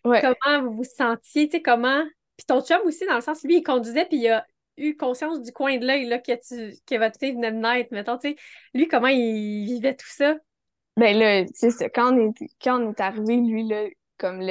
[0.04, 2.04] comment vous vous sentiez, tu sais, comment...
[2.38, 4.48] Puis ton chum aussi, dans le sens, lui, il conduisait, puis il a
[4.78, 6.76] eu conscience du coin de l'œil là, que, tu...
[6.88, 8.36] que votre fille venait de naître, mettons, tu sais.
[8.74, 10.38] Lui, comment il vivait tout ça?
[10.98, 11.90] Ben là, c'est ça.
[11.90, 13.86] Quand on est, quand on est arrivé, lui, là,
[14.18, 14.42] comme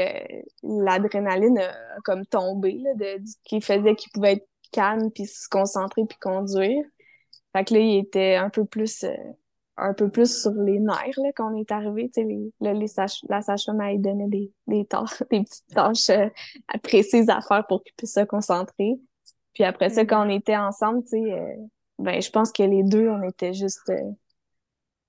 [0.62, 1.72] l'adrénaline a
[2.04, 6.84] comme tombé, là, de, qui faisait qu'il pouvait être calme, puis se concentrer, puis conduire.
[7.54, 9.14] Fait que là, il était un peu plus euh,
[9.80, 12.10] un peu plus sur les nerfs là, quand on est arrivé.
[12.14, 12.86] Tu sais, les, les
[13.28, 16.28] la sage-femme m'a donné des, des tâches, des petites tâches euh,
[16.82, 19.00] précises à faire pour qu'il puisse se concentrer.
[19.54, 21.54] Puis après ça, quand on était ensemble, tu sais, euh,
[21.98, 24.12] ben je pense que les deux, on était juste euh,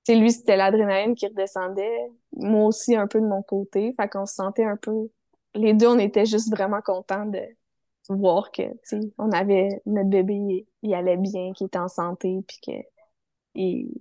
[0.06, 2.12] sais, lui, c'était l'adrénaline qui redescendait.
[2.34, 3.94] Moi aussi, un peu de mon côté.
[4.00, 5.10] Fait qu'on se sentait un peu...
[5.54, 7.42] Les deux, on était juste vraiment contents de
[8.10, 12.40] voir que, tu sais, on avait notre bébé il allait bien, qu'il était en santé,
[12.48, 12.72] puis que
[13.54, 13.92] il,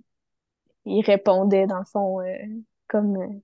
[0.85, 2.33] il répondait dans le fond euh,
[2.87, 3.41] comme euh,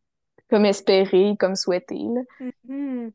[0.49, 1.95] comme espéré, comme souhaité.
[1.95, 2.21] Là.
[2.69, 3.11] Mm-hmm.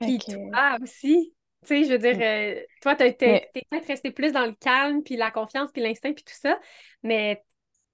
[0.00, 1.32] Puis toi aussi,
[1.64, 5.16] tu sais, je veux dire, euh, toi, t'es peut-être resté plus dans le calme, puis
[5.16, 6.58] la confiance, puis l'instinct, puis tout ça,
[7.04, 7.44] mais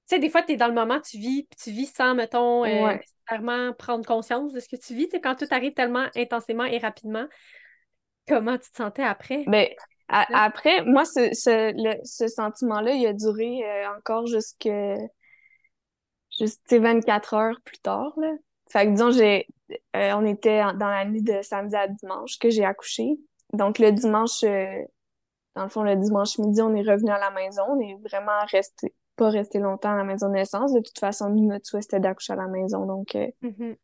[0.08, 2.64] sais, des fois, tu es dans le moment, tu vis, puis tu vis sans, mettons,
[2.64, 5.08] nécessairement prendre conscience de ce que tu vis.
[5.08, 7.26] Tu quand tout arrive tellement intensément et rapidement,
[8.26, 9.44] comment tu te sentais après?
[9.46, 9.76] Mais
[10.08, 14.68] ben, après, moi, ce, ce, ce sentiment-là, il a duré euh, encore jusque,
[16.38, 18.12] juste 24 heures plus tard.
[18.16, 18.32] Là.
[18.70, 19.46] Fait que disons, j'ai
[19.96, 23.18] euh, on était dans la nuit de samedi à dimanche que j'ai accouché.
[23.52, 24.84] Donc, le dimanche, euh,
[25.54, 27.62] dans le fond, le dimanche midi, on est revenu à la maison.
[27.68, 30.72] On est vraiment resté, pas resté longtemps à la maison de naissance.
[30.72, 32.86] De toute façon, notre souhait, c'était d'accoucher à la maison.
[32.86, 33.76] Donc, euh, mm-hmm.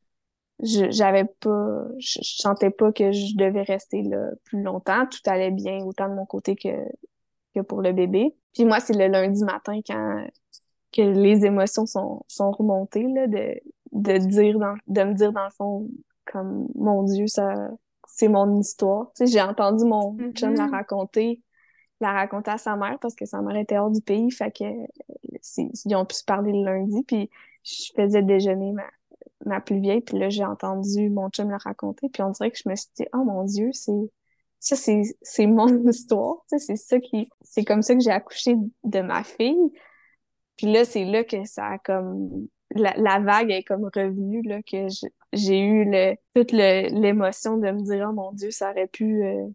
[0.63, 5.07] je j'avais pas, je, sentais pas que je devais rester là plus longtemps.
[5.07, 6.69] Tout allait bien, autant de mon côté que,
[7.55, 8.35] que pour le bébé.
[8.55, 10.27] Puis moi, c'est le lundi matin quand
[10.93, 13.61] que les émotions sont, sont remontées, là, de,
[13.91, 15.89] de dire dans, de me dire dans le fond
[16.25, 17.53] comme mon Dieu, ça
[18.07, 19.11] c'est mon histoire.
[19.17, 21.43] Tu sais, j'ai entendu mon chum la raconter,
[22.01, 24.65] la raconter à sa mère parce que sa mère était hors du pays, fait que
[25.85, 27.31] ils ont pu se parler le lundi, puis
[27.63, 28.85] je faisais déjeuner ma,
[29.47, 32.59] ma plus vieille, puis là j'ai entendu mon chum la raconter, puis on dirait que
[32.59, 33.93] je me suis dit oh mon Dieu, c'est
[34.61, 39.23] ça c'est mon histoire, c'est ça qui c'est comme ça que j'ai accouché de ma
[39.25, 39.73] fille.
[40.57, 44.87] Puis là c'est là que ça a comme la, vague est comme revenue, là, que
[45.33, 49.47] j'ai eu le, toute l'émotion de me dire, oh mon Dieu, ça aurait pu, euh,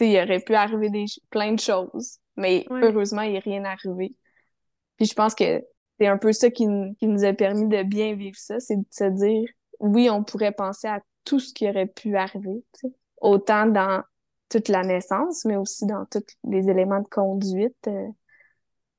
[0.00, 2.18] il aurait pu arriver des, plein de choses.
[2.36, 4.14] Mais heureusement, il n'est rien arrivé.
[4.96, 5.62] Puis je pense que
[5.98, 6.66] c'est un peu ça qui,
[6.98, 9.48] qui, nous a permis de bien vivre ça, c'est de se dire,
[9.80, 12.64] oui, on pourrait penser à tout ce qui aurait pu arriver,
[13.20, 14.02] autant dans
[14.48, 17.88] toute la naissance, mais aussi dans tous les éléments de conduite.
[17.88, 18.08] Euh,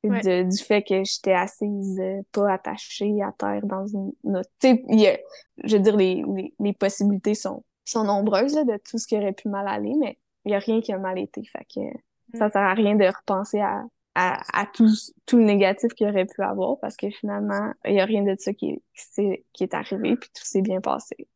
[0.03, 4.49] du fait que j'étais assise, euh, pas attachée à terre dans une autre.
[4.59, 5.23] Tu sais,
[5.63, 6.23] je veux dire, les,
[6.59, 10.17] les, possibilités sont, sont nombreuses là, de tout ce qui aurait pu mal aller, mais
[10.45, 11.43] il n'y a rien qui a mal été.
[11.45, 12.37] Fait que mm.
[12.37, 13.83] ça sert à rien de repenser à,
[14.15, 14.89] à, à tout,
[15.25, 18.35] tout le négatif qu'il aurait pu avoir parce que finalement, il n'y a rien de
[18.37, 18.81] ça qui,
[19.17, 21.27] est, qui est arrivé, puis tout s'est bien passé.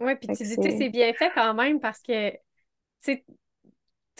[0.00, 2.32] Oui, puis tu dis, c'est bien fait quand même parce que,
[3.04, 3.24] tu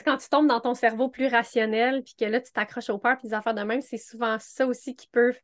[0.02, 2.98] sais, quand tu tombes dans ton cerveau plus rationnel, puis que là, tu t'accroches au
[2.98, 5.34] peur, puis les affaires de même, c'est souvent ça aussi qui peut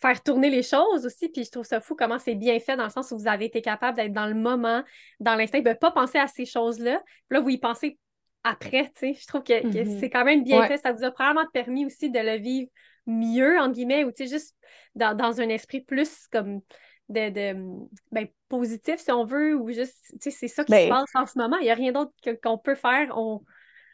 [0.00, 1.28] faire tourner les choses aussi.
[1.28, 3.46] Puis je trouve ça fou comment c'est bien fait dans le sens où vous avez
[3.46, 4.82] été capable d'être dans le moment,
[5.20, 7.02] dans l'instinct, de ne pas penser à ces choses-là.
[7.28, 7.98] Puis là, vous y pensez
[8.42, 9.14] après, tu sais.
[9.20, 10.00] Je trouve que, mm-hmm.
[10.00, 10.78] c'est quand même bien fait.
[10.78, 12.70] Ça vous a probablement permis aussi de le vivre
[13.06, 14.56] mieux, en guillemets, ou tu sais, juste
[14.94, 16.60] dans, dans, un esprit plus comme
[17.08, 20.84] de, de ben, positif, si on veut, ou juste, tu sais, c'est ça qui ben
[20.84, 21.56] se passe en ce moment.
[21.58, 23.12] Il n'y a rien d'autre qu'on peut faire.
[23.18, 23.42] On,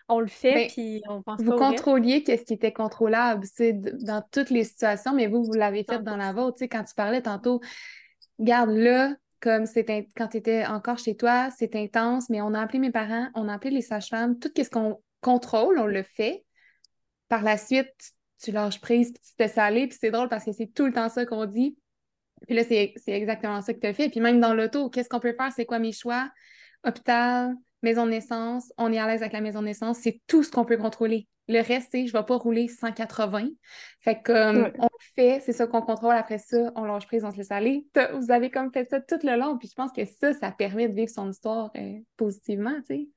[0.08, 4.22] on le fait, ben, puis on pense Vous contrôliez qu'est-ce qui était contrôlable, c'est dans
[4.30, 6.62] toutes les situations, mais vous, vous l'avez fait dans la vôtre.
[6.62, 7.60] quand tu parlais tantôt,
[8.38, 12.60] garde là, comme c'était quand tu étais encore chez toi, c'est intense, mais on a
[12.60, 16.44] appelé mes parents, on a appelé les sages-femmes, tout ce qu'on contrôle, on le fait.
[17.28, 17.92] Par la suite,
[18.42, 20.92] tu lâches prise, puis tu te salé, puis c'est drôle parce que c'est tout le
[20.92, 21.76] temps ça qu'on dit.
[22.46, 24.08] Puis là, c'est exactement ça que tu as fait.
[24.08, 25.50] Puis même dans l'auto, qu'est-ce qu'on peut faire?
[25.52, 26.30] C'est quoi mes choix?
[26.84, 30.42] Hôpital, maison de naissance, on est à l'aise avec la maison de naissance, c'est tout
[30.42, 31.28] ce qu'on peut contrôler.
[31.48, 33.50] Le reste, c'est je ne vais pas rouler 180.
[34.00, 36.14] Fait que on le fait, c'est ça qu'on contrôle.
[36.14, 37.86] Après ça, on lâche prise, on se laisse aller.
[38.14, 39.56] Vous avez comme fait ça tout le long.
[39.56, 43.08] Puis je pense que ça, ça permet de vivre son histoire euh, positivement, tu sais.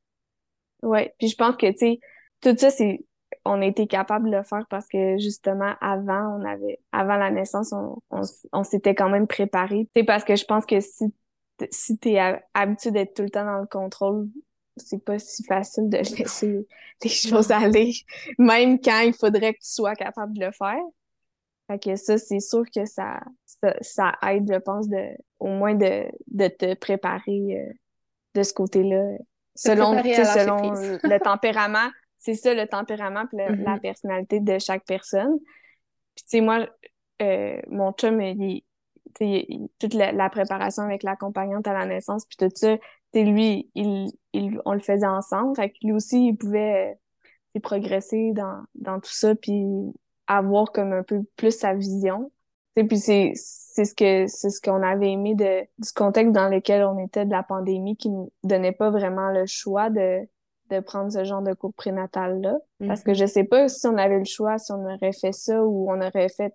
[0.83, 1.99] Oui, puis je pense que, tu sais,
[2.41, 3.03] tout ça, c'est
[3.45, 7.31] on a été capable de le faire parce que justement avant on avait avant la
[7.31, 8.01] naissance on,
[8.51, 11.05] on, s'était quand même préparé c'est parce que je pense que si
[11.71, 14.27] si tu es habitué d'être tout le temps dans le contrôle
[14.79, 16.67] c'est pas si facile de laisser
[17.03, 17.93] les choses aller,
[18.37, 20.81] même quand il faudrait que tu sois capable de le faire.
[21.67, 23.19] Fait que ça, c'est sûr que ça,
[23.81, 27.73] ça, aide, je pense, de, au moins de, de te préparer euh,
[28.33, 29.17] de ce côté-là.
[29.55, 33.81] Selon, selon le tempérament, c'est ça, le tempérament et la mm-hmm.
[33.81, 35.37] personnalité de chaque personne.
[36.15, 36.67] Puis, tu sais, moi,
[37.21, 38.63] euh, mon chum, il,
[39.79, 42.77] toute la, la, préparation avec l'accompagnante à la naissance, puis tout ça,
[43.13, 45.55] lui, il, il, on le faisait ensemble.
[45.55, 46.97] Fait que lui aussi, il pouvait
[47.55, 49.65] euh, progresser dans, dans tout ça, puis
[50.27, 52.31] avoir comme un peu plus sa vision.
[52.75, 56.83] Et puis c'est ce que c'est ce qu'on avait aimé de, du contexte dans lequel
[56.83, 60.21] on était de la pandémie qui nous donnait pas vraiment le choix de,
[60.69, 62.57] de prendre ce genre de cours prénatal-là.
[62.87, 63.15] Parce que mm-hmm.
[63.15, 65.99] je sais pas si on avait le choix, si on aurait fait ça ou on
[65.99, 66.53] aurait fait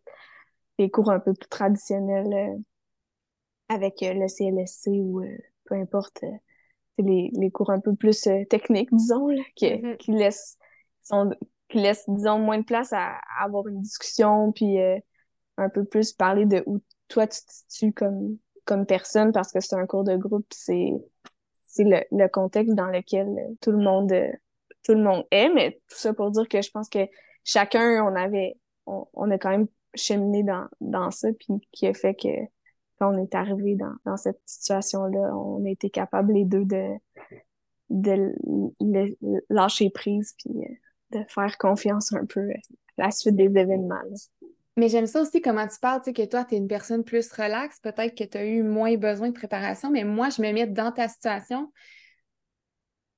[0.78, 2.58] des cours un peu plus traditionnels euh,
[3.68, 5.22] avec euh, le CLSC ou
[5.64, 6.22] peu importe
[6.98, 9.96] les, les cours un peu plus euh, techniques, disons, là, qui, mm-hmm.
[9.96, 10.58] qui, laissent,
[11.02, 11.30] sont,
[11.68, 14.98] qui laissent, disons, moins de place à, avoir une discussion, puis euh,
[15.56, 19.60] un peu plus parler de où toi tu te situes comme, comme personne, parce que
[19.60, 20.92] c'est un cours de groupe, c'est
[21.62, 23.26] c'est le, le contexte dans lequel
[23.60, 24.12] tout le monde
[24.84, 27.08] tout le monde est, mais tout ça pour dire que je pense que
[27.42, 28.56] chacun, on avait,
[28.86, 32.28] on, on a quand même cheminé dans, dans ça, puis qui a fait que
[33.04, 36.94] quand on est arrivé dans, dans cette situation-là, on a été capable les deux de,
[37.90, 38.34] de
[39.50, 42.48] lâcher prise puis euh, de faire confiance un peu
[42.98, 44.00] à la suite des événements.
[44.76, 47.04] Mais j'aime ça aussi comment tu parles, tu sais, que toi, tu es une personne
[47.04, 50.52] plus relaxe, peut-être que tu as eu moins besoin de préparation, mais moi, je me
[50.52, 51.70] mets dans ta situation.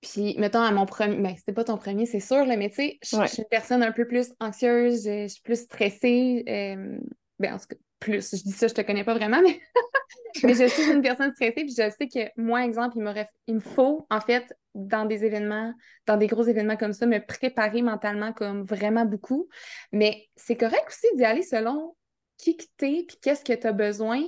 [0.02, 2.76] Puis, mettons, à mon premier, ben, c'était pas ton premier, c'est sûr, là, mais tu
[2.76, 6.44] sais, je suis une personne un peu plus anxieuse, je, suis plus stressée.
[6.46, 6.98] Euh,
[7.38, 9.60] ben, en tout cas, plus, je dis ça, je te connais pas vraiment, mais,
[10.42, 13.60] mais je suis une personne stressée, puis je sais que moi, exemple, il, il me
[13.60, 15.72] faut, en fait, dans des événements,
[16.06, 19.48] dans des gros événements comme ça, me préparer mentalement comme vraiment beaucoup.
[19.92, 21.96] Mais c'est correct aussi d'y aller selon
[22.36, 24.22] qui que t'es, puis qu'est-ce que tu as besoin.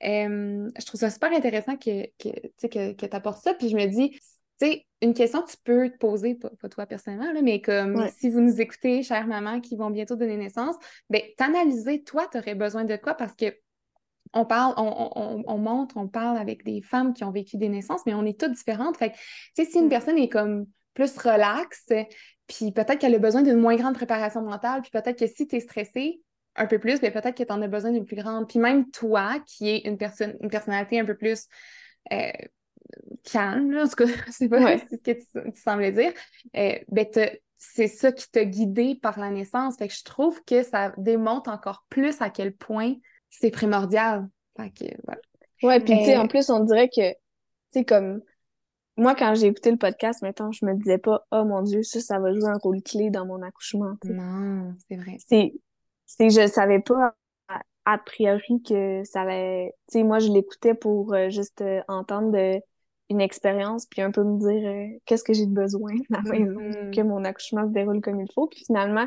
[0.00, 3.54] je trouve ça super intéressant que, que, que, que tu apportes ça.
[3.54, 4.18] Puis je me dis,
[4.62, 8.30] tu sais, une question que tu peux te poser, pas, toi personnellement, mais comme si
[8.30, 10.76] vous nous écoutez, chère maman, qui vont bientôt donner naissance,
[11.10, 13.14] bien, t'analyser, toi, tu aurais besoin de quoi?
[13.14, 13.56] Parce que
[14.34, 18.14] on parle, on, montre, on parle avec des femmes qui ont vécu des naissances, mais
[18.14, 18.96] on est toutes différentes.
[18.96, 19.18] Fait tu
[19.56, 21.86] sais, si une personne est comme plus relaxe,
[22.46, 25.56] puis peut-être qu'elle a besoin d'une moins grande préparation mentale, puis peut-être que si tu
[25.56, 26.22] es stressé
[26.56, 28.48] un peu plus, mais ben, peut-être que tu en as besoin d'une plus grande.
[28.48, 31.46] Puis même toi, qui es une personne, une personnalité un peu plus
[32.12, 32.30] euh,
[33.24, 36.12] calme, en tout cas, c'est pas ce que tu, semblais dire,
[36.56, 37.06] euh, ben
[37.58, 39.76] c'est ça qui t'a guidé par la naissance.
[39.76, 42.94] Fait que je trouve que ça démontre encore plus à quel point
[43.30, 44.28] c'est primordial.
[44.56, 45.20] Fait que, voilà.
[45.62, 47.16] Ouais, puis tu sais, en plus, on dirait que, tu
[47.70, 48.20] sais, comme,
[48.96, 52.00] moi, quand j'ai écouté le podcast, maintenant, je me disais pas, oh mon Dieu, ça,
[52.00, 53.94] ça va jouer un rôle clé dans mon accouchement.
[54.04, 55.16] Non, c'est vrai.
[55.24, 55.54] C'est,
[56.04, 57.14] c'est, je savais pas
[57.84, 62.60] a, priori que ça allait, tu sais, moi, je l'écoutais pour euh, juste euh, entendre
[63.12, 66.60] une expérience, puis un peu me dire euh, qu'est-ce que j'ai de besoin la maison,
[66.60, 66.94] mm-hmm.
[66.94, 68.48] que mon accouchement se déroule comme il faut.
[68.48, 69.06] Puis finalement,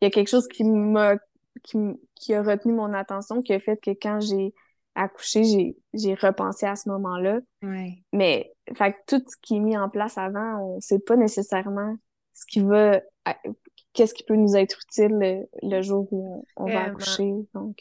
[0.00, 1.16] il y a quelque chose qui m'a
[1.62, 4.54] qui, a retenu mon attention, qui a fait que quand j'ai
[4.94, 7.40] accouché, j'ai repensé à ce moment-là.
[8.12, 11.96] Mais fait tout ce qui est mis en place avant, on sait pas nécessairement
[12.34, 13.00] ce qui va
[13.94, 17.32] qu'est-ce qui peut nous être utile le, jour où on, va accoucher.
[17.54, 17.78] Donc.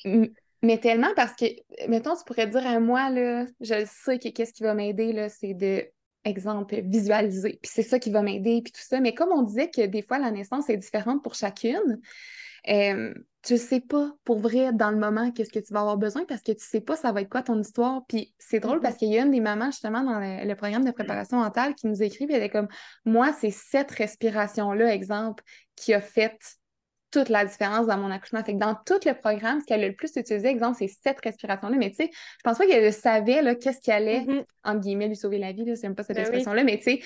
[0.65, 1.45] Mais tellement parce que,
[1.87, 5.29] mettons, tu pourrais dire à moi, là, je sais que qu'est-ce qui va m'aider, là,
[5.29, 5.85] c'est de,
[6.23, 7.59] exemple, visualiser.
[7.61, 8.99] Puis c'est ça qui va m'aider, puis tout ça.
[8.99, 12.01] Mais comme on disait que des fois, la naissance est différente pour chacune,
[12.67, 13.13] euh,
[13.43, 16.41] tu sais pas pour vrai dans le moment qu'est-ce que tu vas avoir besoin parce
[16.41, 18.03] que tu sais pas ça va être quoi ton histoire.
[18.07, 18.97] Puis c'est drôle parce mm-hmm.
[18.97, 22.01] qu'il y a une des mamans justement dans le, programme de préparation mentale qui nous
[22.01, 22.69] écrit, elle est comme
[23.05, 25.43] moi, c'est cette respiration-là, exemple,
[25.75, 26.39] qui a fait
[27.15, 28.43] toute la différence dans mon accouchement.
[28.43, 31.21] Fait que dans tout le programme, ce qu'elle a le plus utilisé, exemple, c'est cette
[31.23, 31.77] respiration-là.
[31.77, 34.43] Mais tu sais, je pense pas qu'elle savait qu'est-ce qui allait, mm-hmm.
[34.65, 37.01] entre guillemets, lui sauver la vie, c'est même pas cette ben expression-là, mais tu sais,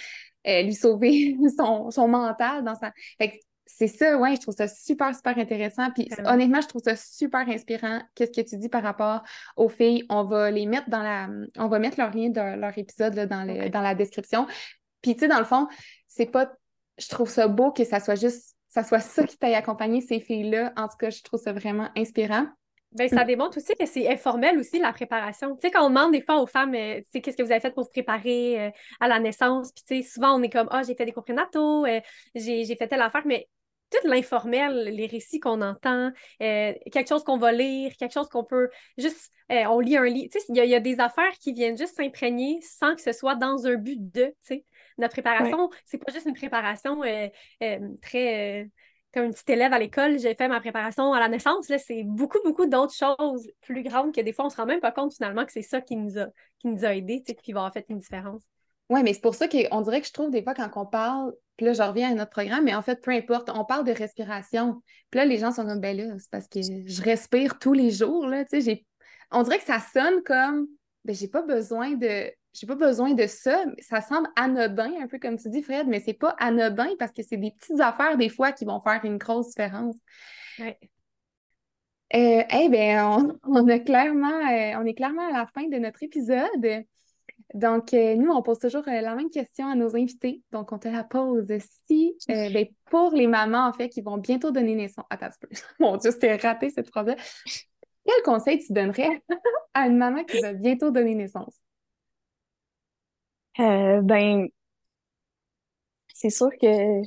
[0.47, 2.91] euh, lui sauver son, son, mental dans sa.
[3.19, 3.35] Fait que
[3.65, 5.91] c'est ça, ouais, je trouve ça super, super intéressant.
[5.91, 8.01] Puis honnêtement, je trouve ça super inspirant.
[8.15, 9.21] Qu'est-ce que tu dis par rapport
[9.57, 10.05] aux filles?
[10.09, 11.29] On va les mettre dans la.
[11.57, 14.47] On va mettre leur lien de leur épisode dans, le, dans la description.
[15.01, 15.67] Puis tu sais, dans le fond,
[16.07, 16.51] c'est pas.
[16.97, 18.55] Je trouve ça beau que ça soit juste.
[18.69, 20.73] Ça soit ça qui t'aille accompagner ces filles-là.
[20.77, 22.47] En tout cas, je trouve ça vraiment inspirant.
[22.93, 25.55] Ben, ça démontre aussi que c'est informel aussi la préparation.
[25.55, 27.51] Tu sais, quand on demande des fois aux femmes, euh, tu sais, qu'est-ce que vous
[27.51, 30.49] avez fait pour vous préparer euh, à la naissance, puis tu sais, souvent on est
[30.49, 32.01] comme, ah, j'ai fait des comprénataux, euh,
[32.33, 33.47] j'ai fait telle affaire, mais
[33.89, 36.11] tout l'informel, les récits qu'on entend,
[36.41, 40.05] euh, quelque chose qu'on va lire, quelque chose qu'on peut juste, euh, on lit un
[40.05, 40.29] livre.
[40.31, 43.35] Tu sais, il y, a des affaires qui viennent juste s'imprégner sans que ce soit
[43.35, 44.65] dans un but de, tu sais.
[44.99, 47.29] Notre préparation, c'est pas juste une préparation euh,
[48.01, 48.69] très
[49.13, 51.67] comme un petit élève à l'école, j'ai fait ma préparation à la naissance.
[51.69, 54.79] Là, c'est beaucoup, beaucoup d'autres choses plus grandes que des fois, on se rend même
[54.79, 56.27] pas compte finalement que c'est ça qui nous a,
[56.59, 58.43] qui nous a aidés, qui va avoir fait une différence.
[58.89, 61.33] Oui, mais c'est pour ça qu'on dirait que je trouve des fois quand on parle,
[61.57, 63.91] puis là, je reviens à notre programme, mais en fait, peu importe, on parle de
[63.91, 64.81] respiration.
[65.11, 67.91] Puis là, les gens sont comme, ben là, c'est parce que je respire tous les
[67.91, 68.85] jours, là, tu sais,
[69.31, 70.67] on dirait que ça sonne comme,
[71.05, 73.63] ben j'ai pas besoin de, j'ai pas besoin de ça.
[73.79, 77.23] Ça semble anodin, un peu comme tu dis, Fred, mais c'est pas anodin parce que
[77.23, 79.97] c'est des petites affaires, des fois, qui vont faire une grosse différence.
[80.59, 80.73] Oui.
[82.15, 86.01] Euh, eh bien, on, a clairement, euh, on est clairement à la fin de notre
[86.03, 86.85] épisode.
[87.53, 90.43] Donc, euh, nous, on pose toujours euh, la même question à nos invités.
[90.51, 91.51] Donc, on te la pose.
[91.87, 95.05] Si, ben, pour les mamans, en fait, qui vont bientôt donner naissance.
[95.09, 95.29] Attends,
[95.79, 97.15] mon Dieu, c'était raté cette phrase-là.
[98.05, 99.23] Quel conseil tu donnerais
[99.73, 101.55] à une maman qui va bientôt donner naissance?
[104.01, 104.49] Ben,
[106.13, 107.01] c'est sûr que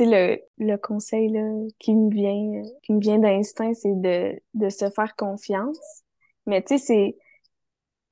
[0.00, 1.32] le, le conseil
[1.78, 5.78] qui me vient, qui me vient d'instinct, c'est de, de se faire confiance.
[6.46, 7.16] Mais tu sais,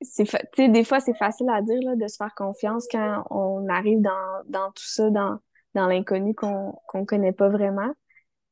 [0.01, 0.25] c'est
[0.55, 4.01] c'est des fois c'est facile à dire là, de se faire confiance quand on arrive
[4.01, 5.39] dans, dans tout ça dans,
[5.73, 7.91] dans l'inconnu qu'on qu'on connaît pas vraiment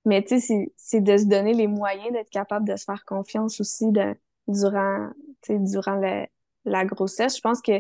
[0.06, 3.60] mais tu sais c'est de se donner les moyens d'être capable de se faire confiance
[3.62, 4.16] aussi de,
[4.48, 5.10] durant
[5.50, 6.28] durant la,
[6.66, 7.74] la grossesse je pense que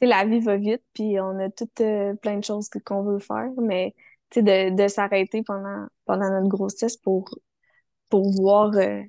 [0.00, 3.50] la vie va vite puis on a toutes euh, plein de choses qu'on veut faire
[3.60, 3.94] mais
[4.36, 7.30] de, de s'arrêter pendant pendant notre grossesse pour
[8.10, 9.02] pour voir euh,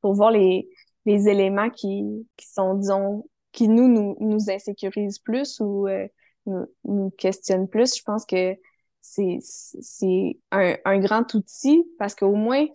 [0.00, 0.68] pour voir les,
[1.06, 6.06] les éléments qui, qui sont, disons, qui nous, nous, nous insécurisent plus ou euh,
[6.46, 7.96] nous, nous questionnent plus.
[7.96, 8.56] Je pense que
[9.00, 12.66] c'est, c'est un, un grand outil parce qu'au moins,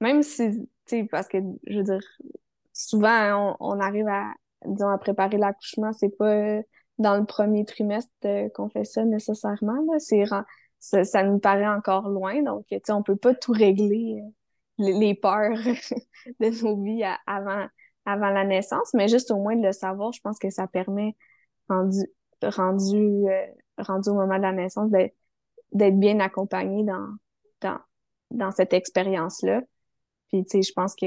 [0.00, 2.00] même si, tu sais, parce que, je veux dire,
[2.72, 4.32] souvent, on, on arrive à,
[4.66, 6.60] disons, à préparer l'accouchement, c'est pas
[6.98, 10.44] dans le premier trimestre euh, qu'on fait ça nécessairement, là.
[10.78, 14.28] Ça, nous paraît encore loin, donc, tu sais, on peut pas tout régler, euh,
[14.78, 15.56] les, peurs
[16.40, 17.66] de nos vies avant,
[18.04, 21.16] avant la naissance, mais juste au moins de le savoir, je pense que ça permet,
[21.70, 22.04] rendu,
[22.42, 23.46] rendu, euh,
[23.78, 27.08] rendu au moment de la naissance, d'être bien accompagné dans,
[27.62, 27.78] dans,
[28.30, 29.62] dans cette expérience-là.
[30.28, 31.06] Puis, tu sais, je pense que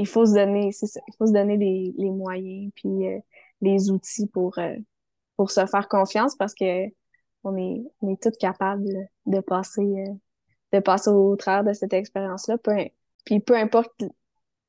[0.00, 3.18] il faut se donner, c'est ça, il faut se donner les, les moyens puis euh,
[3.60, 4.76] les outils pour, euh,
[5.36, 6.86] pour se faire confiance parce que
[7.44, 10.04] on est, on est toutes capables de passer,
[10.72, 12.58] de passer au travers de cette expérience-là.
[13.24, 14.04] Puis peu importe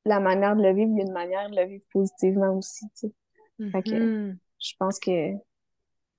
[0.06, 2.86] la manière de le vivre, il y a une manière de le vivre positivement aussi,
[2.98, 3.70] tu sais.
[3.70, 4.36] Fait que mm-hmm.
[4.58, 5.34] je pense que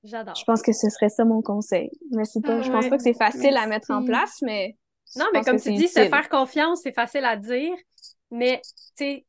[0.04, 0.36] J'adore.
[0.36, 1.90] Je pense que ce serait ça mon conseil.
[2.12, 4.78] Mais c'est pas, je pense pas que c'est facile à mettre en place, mais.
[5.16, 7.74] Non, mais comme tu dis, se faire confiance, c'est facile à dire,
[8.34, 8.62] mais
[8.98, 9.26] tu sais,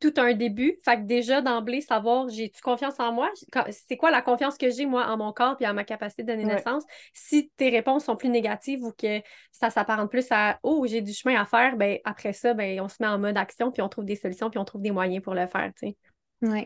[0.00, 0.78] tout un début.
[0.84, 3.30] Fait que déjà, d'emblée, savoir j'ai-tu confiance en moi?
[3.70, 6.28] C'est quoi la confiance que j'ai, moi, en mon corps et en ma capacité de
[6.28, 6.84] donner naissance?
[7.14, 11.12] Si tes réponses sont plus négatives ou que ça s'apparente plus à Oh, j'ai du
[11.12, 13.88] chemin à faire, ben après ça, ben, on se met en mode action, puis on
[13.88, 15.96] trouve des solutions, puis on trouve des moyens pour le faire, tu sais.
[16.42, 16.64] Oui,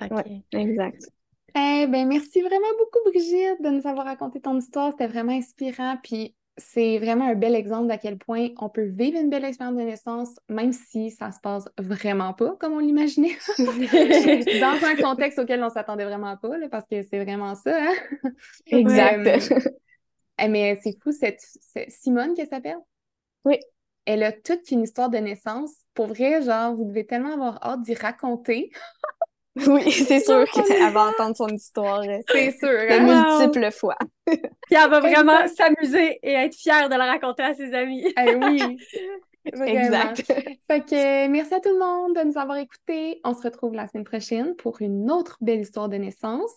[0.53, 1.03] exact.
[1.55, 4.91] Eh ben, merci vraiment beaucoup, Brigitte, de nous avoir raconté ton histoire.
[4.91, 5.97] C'était vraiment inspirant.
[6.03, 9.76] Puis c'est vraiment un bel exemple d'à quel point on peut vivre une belle expérience
[9.76, 13.36] de naissance, même si ça se passe vraiment pas comme on l'imaginait.
[13.59, 17.76] Dans un contexte auquel on s'attendait vraiment pas, parce que c'est vraiment ça.
[17.80, 17.94] Hein?
[18.66, 19.52] Exact.
[20.40, 21.40] Eh, mais c'est fou, cette,
[21.88, 22.78] Simone, qu'elle s'appelle?
[23.44, 23.59] Oui.
[24.04, 25.72] Elle a toute une histoire de naissance.
[25.94, 28.70] Pour vrai, genre, vous devez tellement avoir hâte d'y raconter.
[29.66, 32.00] Oui, c'est sûr qu'elle va entendre son histoire.
[32.00, 32.68] Euh, c'est sûr.
[32.68, 33.38] De hein?
[33.38, 33.96] multiples fois.
[34.26, 34.38] Puis
[34.70, 38.04] elle va vraiment s'amuser et être fière de la raconter à ses amis.
[38.18, 38.78] Eh oui.
[39.44, 40.24] Exact.
[40.26, 43.20] Fait que merci à tout le monde de nous avoir écoutés.
[43.24, 46.50] On se retrouve la semaine prochaine pour une autre belle histoire de naissance.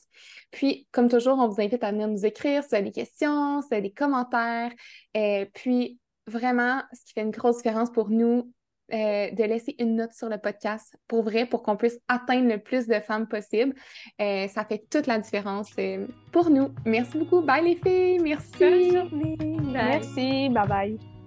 [0.51, 3.61] Puis, comme toujours, on vous invite à venir nous écrire si vous avez des questions,
[3.61, 4.71] si vous avez des commentaires.
[5.13, 8.51] Et puis, vraiment, ce qui fait une grosse différence pour nous,
[8.93, 12.57] euh, de laisser une note sur le podcast pour vrai, pour qu'on puisse atteindre le
[12.57, 13.73] plus de femmes possible.
[14.21, 16.69] Euh, ça fait toute la différence euh, pour nous.
[16.85, 17.41] Merci beaucoup.
[17.41, 18.19] Bye les filles.
[18.19, 18.51] Merci.
[18.59, 19.37] Bonne journée.
[19.71, 20.49] Merci.
[20.49, 21.20] Bye bye.